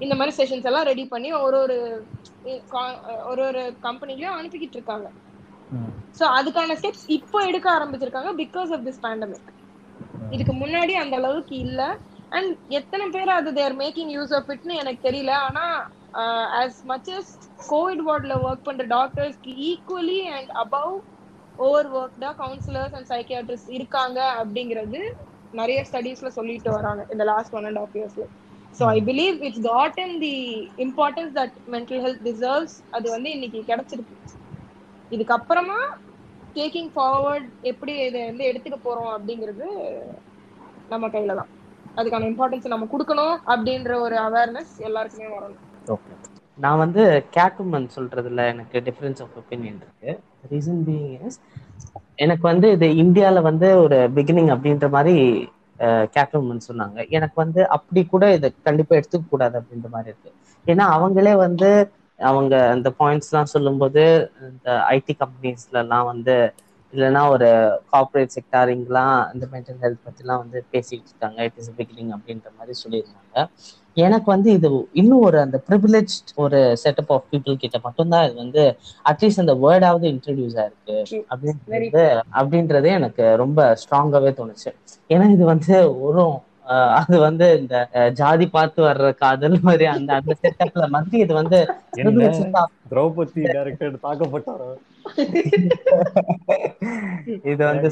[0.00, 1.78] இந்த மாதிரி செஷன்ஸ் எல்லாம் ரெடி பண்ணி ஒரு ஒரு
[3.26, 5.08] ஒரு ஒரு கம்பெனிலயும் அனுப்பிக்கிட்டு இருக்காங்க.
[6.18, 9.50] சோ அதுக்கான ஸ்டெப்ஸ் இப்போ எடுக்க ஆரம்பிச்சிருக்காங்க பிகாஸ் ஆஃப் திஸ் பேண்டமிக்
[10.28, 11.80] இதுக்கு முன்னாடி அந்த அளவுக்கு இல்ல.
[12.32, 15.32] அண்ட் எத்தனை பேர் அது தேர் மேக்கிங் யூஸ் ஆஃப் இட்னு எனக்கு தெரியல.
[15.46, 15.64] ஆனா
[16.60, 17.32] ஆஸ் மச் அஸ்
[17.68, 20.94] கோவிட் வார்டில் ஒர்க் பண்ற டாக்டர்ஸ்க்கு equally and above
[21.58, 25.00] over ஒர்க்டா counsellors and psychiatrist இருக்காங்க அப்படிங்கிறது
[25.52, 28.24] நிறைய ஸ்டடீஸ்ல சொல்லிட்டு வராங்க இந்த லாஸ்ட் ஒன் அண்ட் ஆஃப் இயர்ஸ்ல
[28.74, 30.34] so I believe it's gotten the
[30.86, 34.16] importance that mental health deserves அது வந்து இன்னைக்கு கிடைச்சிருக்கு.
[35.10, 35.80] இதுக்கப்புறமா
[36.56, 39.66] டேக்கிங் ஃபார்வர்ட் எப்படி இதை வந்து எடுத்துக்க போறோம் அப்படிங்கிறது
[40.92, 41.50] நம்ம கையில தான்.
[41.98, 45.62] அதுக்கான இம்பார்ட்டன்ஸ் நம்ம கொடுக்கணும் அப்படின்ற ஒரு அவேர்னஸ் எல்லாருக்குமே வரணும்.
[45.94, 46.16] ஓகே
[46.64, 47.02] நான் வந்து
[47.36, 50.10] கேட்டுமன் சொல்றதுல எனக்கு டிஃபரன்ஸ் ஆஃப் ஒப்பீனியன் இருக்கு.
[50.50, 51.38] ரீசன் பீயிங் இஸ்
[52.24, 55.16] எனக்கு வந்து இது இந்தியால வந்து ஒரு பிகினிங் அப்படின்ற மாதிரி
[56.16, 56.98] கேட்டுமன் சொன்னாங்க.
[57.16, 60.30] எனக்கு வந்து அப்படி கூட இதை கண்டிப்பா எடுத்துக்க கூடாது அப்படின்ற மாதிரி இருக்கு.
[60.66, 61.70] ஏன்னா அவங்களே வந்து
[62.28, 64.02] அவங்க அந்த பாயிண்ட்ஸ்லாம் சொல்லும்போது
[64.48, 66.36] இந்த ஐடி கம்பெனிஸ்ல எல்லாம் வந்து
[66.92, 67.48] இல்லைன்னா ஒரு
[67.92, 71.38] கார்பரேட் செக்டாரிங்லாம் இந்த மென்டல் ஹெல்த் பத்திலாம் வந்து பேசிட்டு இருக்காங்க.
[71.42, 73.46] இட் இஸ் பிகினிங் அப்படின்ற மாதிரி சொல்லியிருந்தாங்க.
[73.96, 78.62] எனக்கு வந்து இது இன்னும் ஒரு அந்த ப்ரிவிலேஜ் ஒரு செட்டப் ஆஃப் பீப்புள் கிட்ட மட்டும்தான் இது வந்து
[79.10, 80.96] அட்லீஸ்ட் அந்த வேர்டாவது இன்ட்ரடியூஸ் ஆயிருக்கு.
[81.32, 82.04] அப்படின்றது
[82.40, 84.70] அப்படின்றதே எனக்கு ரொம்ப ஸ்ட்ராங்காவே தோணுச்சு.
[85.08, 86.24] ஏன்னா இது வந்து ஒரு
[86.98, 87.76] அது வந்து இந்த
[88.12, 91.58] ஜாதி பார்த்து வர்ற காதல் மாதிரி அந்த அந்த செட்டப்ல மாதிரி இது வந்து
[92.88, 94.70] திரௌபதி டைரக்டர் தாக்கப்பட்டாரோ
[97.50, 97.88] இது வந்து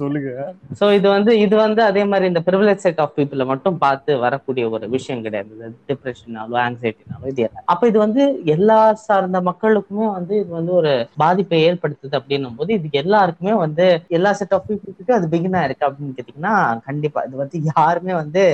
[0.00, 0.30] சொல்லுங்க?
[0.78, 4.64] சோ இது வந்து இது வந்து அதே மாதிரி இந்த ப்ரிவிலேஜ் செட் ஆஃப் பீப்புள மட்டும் பார்த்து வரக்கூடிய
[4.76, 5.70] ஒரு விஷயம் கிடையாது.
[5.90, 8.24] டிப்ரெஷனாலோ ஆங்ஸைட்டினாலோ இது அப்ப இது வந்து
[8.56, 10.92] எல்லா சார்ந்த மக்களுக்குமே வந்து இது வந்து ஒரு
[11.24, 13.86] பாதிப்பை ஏற்படுத்துது அப்படின்னும் போது இது எல்லாருக்குமே வந்து
[14.18, 16.54] எல்லா செட் ஆஃப் பீப்புளுக்கு அது பிகினா இருக்கு அப்படின்னு கேட்டீங்கன்னா
[16.88, 18.44] கண்டிப்பா இது வந்து யாருமே வந்து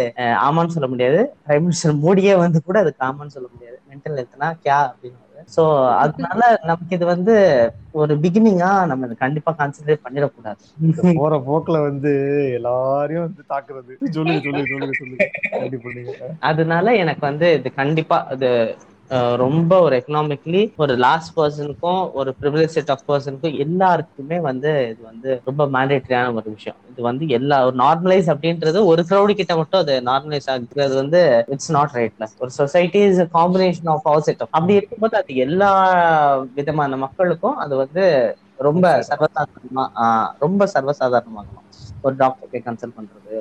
[0.47, 1.21] ஆமான்னு சொல்ல முடியாது.
[1.47, 3.79] பிரைம் மினிஸ்டர் மோடியே வந்து கூட அதுக்கு ஆமான்னு சொல்ல முடியாது.
[3.91, 5.19] மென்டல் ஹெல்த்னா கியா அப்படின்னு
[5.49, 5.63] சோ
[6.03, 7.35] அதனால நமக்கு இது வந்து
[7.95, 10.61] ஒரு பிகினிங்கா நம்ம இதை கண்டிப்பா கன்சிடர் பண்ணிடக்கூடாது.
[11.19, 12.13] போற போக்குல வந்து
[12.59, 13.93] எல்லாரையும் வந்து தாக்குறது.
[14.17, 15.27] சொல்லுங்க சொல்லுங்க சொல்லுங்க சொல்லுங்க
[16.51, 18.73] அதனால எனக்கு வந்து இது கண்டிப்பா அது அஹ்,
[19.37, 25.31] ரொம்ப ஒரு எக்கனாமிக்லி ஒரு லாஸ்ட் பர்சனுக்கும் ஒரு ப்ரிவிலேஜ் செட் ஆஃப் பர்சனுக்கும் எல்லாருக்குமே வந்து இது வந்து
[25.45, 26.79] ரொம்ப மேண்டேட்டரியான ஒரு விஷயம்.
[26.91, 30.95] இது வந்து எல்லா ஒரு நார்மலைஸ் அப்படின்றது ஒரு க்ரௌடு கிட்ட மட்டும் அது நார்மலைஸ் ஆகுது.
[31.03, 35.35] வந்து இட்ஸ் நாட் ரைட்ல ஒரு society is combination of all set of அப்படி இருக்கும்போது அது
[35.47, 35.71] எல்லா
[36.59, 38.05] விதமான மக்களுக்கும் அது வந்து
[38.59, 39.85] ரொம்ப சர்வசாதாரணமா
[40.39, 41.69] ரொம்ப சர்வசாதாரணமாகணும்
[42.03, 43.37] ஒரு டாக்டர் கன்சல்ட் பண்றது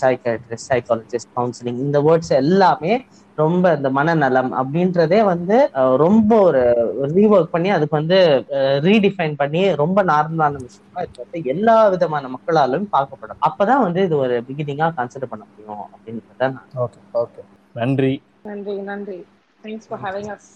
[0.00, 2.92] சைக்காட்ரிஸ்ட் சைக்காலஜிஸ்ட் கவுன்சிலிங் இந்த வேர்ட்ஸ் எல்லாமே
[3.38, 5.56] ரொம்ப இந்த மனநலம் அப்படின்றதே வந்து
[6.02, 6.62] ரொம்ப ஒரு
[7.16, 8.18] ரீஒர்க் பண்ணி அதுக்கு வந்து
[8.88, 13.40] ரீடிஃபைன் பண்ணி ரொம்ப நார்மலான விஷயமா இது வந்து எல்லா விதமான மக்களாலும் பார்க்கப்படும்.
[13.48, 17.42] அப்பதான் வந்து இது ஒரு பிகினிங்கா கன்சிடர் பண்ண முடியும் அப்படின்றத நான் ஓகே ஓகே
[17.80, 18.14] நன்றி.
[18.50, 19.18] நன்றி நன்றி.
[19.64, 20.50] Thanks for having as